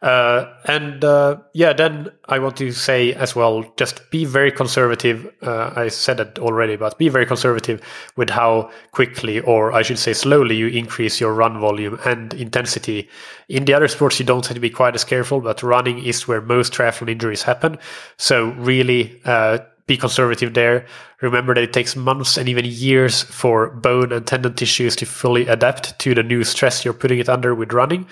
Uh, 0.00 0.52
and 0.64 1.04
uh, 1.04 1.36
yeah, 1.54 1.72
then 1.72 2.10
I 2.26 2.38
want 2.38 2.56
to 2.58 2.70
say 2.70 3.14
as 3.14 3.34
well, 3.34 3.64
just 3.76 4.10
be 4.10 4.24
very 4.24 4.52
conservative. 4.52 5.32
Uh, 5.42 5.72
I 5.74 5.88
said 5.88 6.20
it 6.20 6.38
already, 6.38 6.76
but 6.76 6.98
be 6.98 7.08
very 7.08 7.26
conservative 7.26 7.80
with 8.16 8.30
how 8.30 8.70
quickly, 8.92 9.40
or 9.40 9.72
I 9.72 9.82
should 9.82 9.98
say 9.98 10.12
slowly, 10.12 10.56
you 10.56 10.68
increase 10.68 11.20
your 11.20 11.34
run 11.34 11.58
volume 11.58 11.98
and 12.04 12.32
intensity. 12.34 13.08
In 13.48 13.64
the 13.64 13.74
other 13.74 13.88
sports, 13.88 14.20
you 14.20 14.26
don't 14.26 14.46
have 14.46 14.54
to 14.54 14.60
be 14.60 14.70
quite 14.70 14.94
as 14.94 15.04
careful, 15.04 15.40
but 15.40 15.62
running 15.62 16.04
is 16.04 16.28
where 16.28 16.40
most 16.40 16.72
triathlon 16.72 17.10
injuries 17.10 17.42
happen. 17.42 17.78
So 18.18 18.50
really, 18.50 19.20
uh, 19.24 19.58
be 19.88 19.96
conservative 19.96 20.54
there. 20.54 20.86
Remember 21.20 21.54
that 21.54 21.64
it 21.64 21.72
takes 21.72 21.96
months 21.96 22.36
and 22.36 22.48
even 22.48 22.64
years 22.64 23.22
for 23.22 23.70
bone 23.70 24.12
and 24.12 24.24
tendon 24.24 24.54
tissues 24.54 24.94
to 24.96 25.06
fully 25.06 25.48
adapt 25.48 25.98
to 25.98 26.14
the 26.14 26.22
new 26.22 26.44
stress 26.44 26.84
you're 26.84 26.94
putting 26.94 27.18
it 27.18 27.28
under 27.28 27.54
with 27.54 27.72
running. 27.72 28.06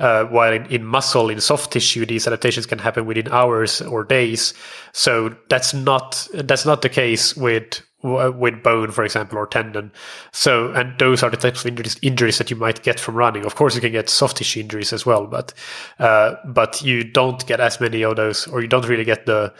Uh, 0.00 0.24
while 0.24 0.52
in, 0.52 0.66
in, 0.66 0.84
muscle, 0.84 1.28
in 1.28 1.40
soft 1.40 1.72
tissue, 1.72 2.06
these 2.06 2.26
adaptations 2.26 2.66
can 2.66 2.78
happen 2.78 3.06
within 3.06 3.28
hours 3.28 3.80
or 3.82 4.02
days. 4.02 4.54
So 4.92 5.36
that's 5.48 5.74
not 5.74 6.26
that's 6.34 6.64
not 6.64 6.82
the 6.82 6.88
case 6.88 7.36
with 7.36 7.82
with 8.02 8.62
bone, 8.62 8.90
for 8.90 9.04
example, 9.04 9.38
or 9.38 9.46
tendon. 9.46 9.90
So, 10.32 10.72
and 10.72 10.98
those 10.98 11.22
are 11.22 11.30
the 11.30 11.36
types 11.36 11.60
of 11.60 11.66
injuries, 11.66 11.98
injuries 12.02 12.38
that 12.38 12.50
you 12.50 12.56
might 12.56 12.82
get 12.82 13.00
from 13.00 13.16
running. 13.16 13.44
Of 13.44 13.56
course, 13.56 13.74
you 13.74 13.80
can 13.80 13.92
get 13.92 14.08
soft 14.08 14.36
tissue 14.36 14.60
injuries 14.60 14.92
as 14.92 15.04
well, 15.04 15.26
but 15.26 15.52
uh, 15.98 16.36
but 16.44 16.82
you 16.82 17.04
don't 17.04 17.44
get 17.46 17.60
as 17.60 17.80
many 17.80 18.02
of 18.02 18.16
those, 18.16 18.46
or 18.46 18.60
you 18.60 18.68
don't 18.68 18.88
really 18.88 19.04
get 19.04 19.26
the 19.26 19.52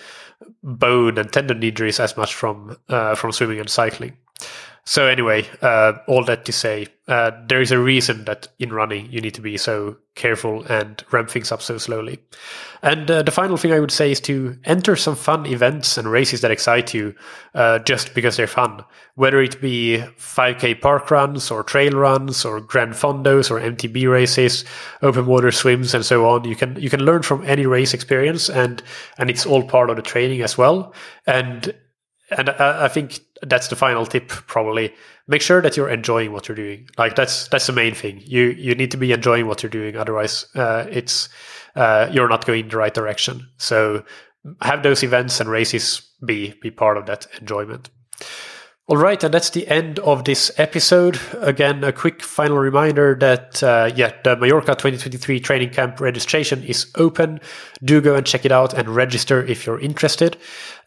bone 0.63 1.19
and 1.19 1.33
tendon 1.33 1.63
injuries 1.63 1.99
as 1.99 2.17
much 2.17 2.35
from 2.35 2.77
uh, 2.89 3.15
from 3.15 3.33
swimming 3.33 3.61
and 3.61 3.71
cycling. 3.71 4.17
So 4.85 5.07
anyway, 5.07 5.47
uh, 5.61 5.95
all 6.07 6.25
that 6.25 6.47
to 6.47 6.53
say, 6.53 6.89
uh, 7.09 7.33
there 7.47 7.61
is 7.61 7.73
a 7.73 7.79
reason 7.79 8.25
that 8.25 8.49
in 8.59 8.73
running 8.73 9.11
you 9.13 9.21
need 9.21 9.35
to 9.35 9.43
be 9.43 9.59
so 9.59 9.97
careful 10.15 10.65
and 10.65 11.05
ramp 11.11 11.29
things 11.29 11.53
up 11.53 11.61
so 11.61 11.77
slowly. 11.77 12.19
And 12.83 13.11
uh, 13.11 13.23
the 13.23 13.31
final 13.31 13.57
thing 13.57 13.73
I 13.73 13.81
would 13.81 13.91
say 13.91 14.13
is 14.13 14.21
to 14.23 14.57
enter 14.65 14.97
some 14.97 15.17
fun 15.17 15.45
events 15.47 15.99
and 15.99 16.11
races 16.11 16.41
that 16.41 16.51
excite 16.51 16.95
you, 16.95 17.15
uh, 17.55 17.81
just 17.81 18.15
because 18.15 18.37
they're 18.37 18.47
fun. 18.47 18.85
Whether 19.15 19.43
it 19.43 19.61
be 19.61 20.05
5k 20.19 20.81
park 20.81 21.11
runs 21.11 21.51
or 21.51 21.63
trail 21.63 21.93
runs 21.93 22.45
or 22.45 22.61
Gran 22.61 22.93
Fondos 22.93 23.51
or 23.51 23.61
MTB 23.61 24.11
races, 24.11 24.65
open 25.03 25.27
water 25.27 25.51
swims 25.51 25.93
and 25.95 26.05
so 26.05 26.29
on. 26.29 26.45
You 26.45 26.57
can 26.57 26.81
you 26.81 26.89
can 26.89 27.01
learn 27.01 27.23
from 27.23 27.45
any 27.45 27.67
race 27.67 27.95
experience, 27.95 28.49
and 28.49 28.83
and 29.19 29.29
it's 29.29 29.45
all 29.45 29.63
part 29.63 29.91
of 29.91 29.97
the 29.97 30.03
training 30.03 30.43
as 30.43 30.57
well. 30.57 30.95
And 31.27 31.75
and 32.31 32.51
I, 32.51 32.85
I 32.85 32.89
think 32.89 33.21
that's 33.43 33.69
the 33.69 33.77
final 33.77 34.07
tip 34.07 34.29
probably. 34.29 34.95
Make 35.27 35.43
sure 35.43 35.61
that 35.61 35.77
you're 35.77 35.91
enjoying 35.91 36.33
what 36.33 36.49
you're 36.49 36.57
doing. 36.57 36.89
Like 36.97 37.15
that's 37.15 37.49
that's 37.49 37.67
the 37.67 37.73
main 37.73 37.95
thing. 37.95 38.23
You 38.25 38.47
you 38.51 38.75
need 38.75 38.91
to 38.93 38.97
be 38.97 39.13
enjoying 39.13 39.47
what 39.47 39.63
you're 39.63 39.71
doing. 39.71 39.97
Otherwise 39.97 40.47
uh, 40.55 40.87
it's 40.91 41.29
uh, 41.77 42.09
you're 42.11 42.29
not 42.29 42.47
going 42.47 42.65
in 42.65 42.69
the 42.69 42.77
right 42.77 42.95
direction. 42.95 43.47
So 43.59 44.05
have 44.63 44.83
those 44.83 45.03
events 45.03 45.41
and 45.41 45.51
races 45.51 46.03
be 46.25 46.55
be 46.63 46.71
part 46.71 46.97
of 46.97 47.07
that 47.07 47.27
enjoyment 47.41 47.91
all 48.89 48.97
right, 48.97 49.23
and 49.23 49.35
that's 49.35 49.51
the 49.51 49.69
end 49.69 49.99
of 49.99 50.25
this 50.25 50.51
episode. 50.57 51.21
Again, 51.43 51.85
a 51.85 51.93
quick 51.93 52.23
final 52.23 52.57
reminder 52.57 53.15
that, 53.21 53.63
uh, 53.63 53.91
yeah, 53.95 54.15
the 54.25 54.35
Mallorca 54.35 54.69
2023 54.69 55.41
training 55.41 55.71
camp 55.71 56.01
registration 56.01 56.65
is 56.65 56.87
open. 56.95 57.39
Do 57.85 58.01
go 58.01 58.15
and 58.15 58.25
check 58.25 58.47
it 58.47 58.51
out 58.51 58.73
and 58.73 58.89
register 58.89 59.45
if 59.45 59.67
you're 59.67 59.79
interested. 59.79 60.39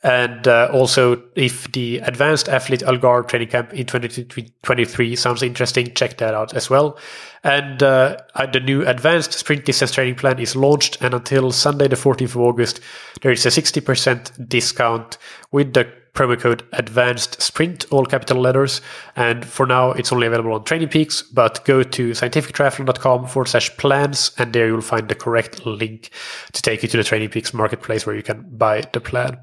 And 0.02 0.48
uh, 0.48 0.70
also, 0.74 1.22
if 1.36 1.72
the 1.74 2.00
Advanced 2.00 2.50
Athlete 2.50 2.80
Algarve 2.80 3.28
training 3.28 3.50
camp 3.50 3.72
in 3.72 3.86
2023 3.86 5.16
sounds 5.16 5.44
interesting, 5.44 5.94
check 5.94 6.18
that 6.18 6.34
out 6.34 6.56
as 6.56 6.72
well. 6.72 6.98
And 7.44 7.84
uh, 7.84 8.18
the 8.52 8.62
new 8.62 8.84
Advanced 8.84 9.34
Sprint 9.34 9.66
Distance 9.66 9.92
Training 9.92 10.16
Plan 10.16 10.40
is 10.40 10.56
launched, 10.56 11.00
and 11.02 11.14
until 11.14 11.52
Sunday, 11.52 11.88
the 11.88 11.96
14th 11.96 12.22
of 12.24 12.38
August, 12.38 12.80
there 13.22 13.32
is 13.32 13.46
a 13.46 13.50
60% 13.50 14.50
discount 14.50 15.20
with 15.52 15.74
the 15.74 16.01
promo 16.13 16.39
code 16.39 16.63
advanced 16.74 17.41
sprint, 17.41 17.86
all 17.91 18.06
capital 18.06 18.39
letters. 18.39 18.82
And 19.15 19.45
for 19.45 19.65
now, 19.65 19.91
it's 19.91 20.12
only 20.12 20.28
available 20.28 20.54
on 20.54 20.63
Training 20.63 20.89
Peaks, 20.89 21.21
but 21.21 21.63
go 21.65 21.84
to 21.84 22.12
scientifictriathlon.com 22.12 23.28
forward 23.28 23.47
slash 23.47 23.76
plans, 23.78 24.32
and 24.38 24.54
there 24.54 24.67
you'll 24.67 24.82
find 24.82 25.08
the 25.08 25.15
correct 25.15 25.65
link 25.65 26.10
to 26.54 26.62
take 26.62 26.84
you 26.84 26.89
to 26.89 26.97
the 26.97 27.04
Training 27.04 27.30
Peaks 27.30 27.54
marketplace 27.54 28.06
where 28.06 28.15
you 28.15 28.24
can 28.24 28.45
buy 28.58 28.84
the 28.93 29.02
plan. 29.02 29.38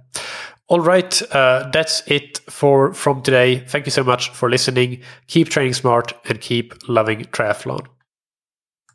All 0.68 0.80
right, 0.80 1.22
uh, 1.32 1.70
that's 1.72 2.02
it 2.06 2.40
for 2.50 2.92
from 2.92 3.22
today. 3.22 3.60
Thank 3.60 3.86
you 3.86 3.90
so 3.90 4.04
much 4.04 4.28
for 4.30 4.50
listening. 4.50 5.00
Keep 5.26 5.48
training 5.48 5.72
smart 5.72 6.12
and 6.26 6.40
keep 6.42 6.74
loving 6.86 7.24
triathlon. 7.24 7.86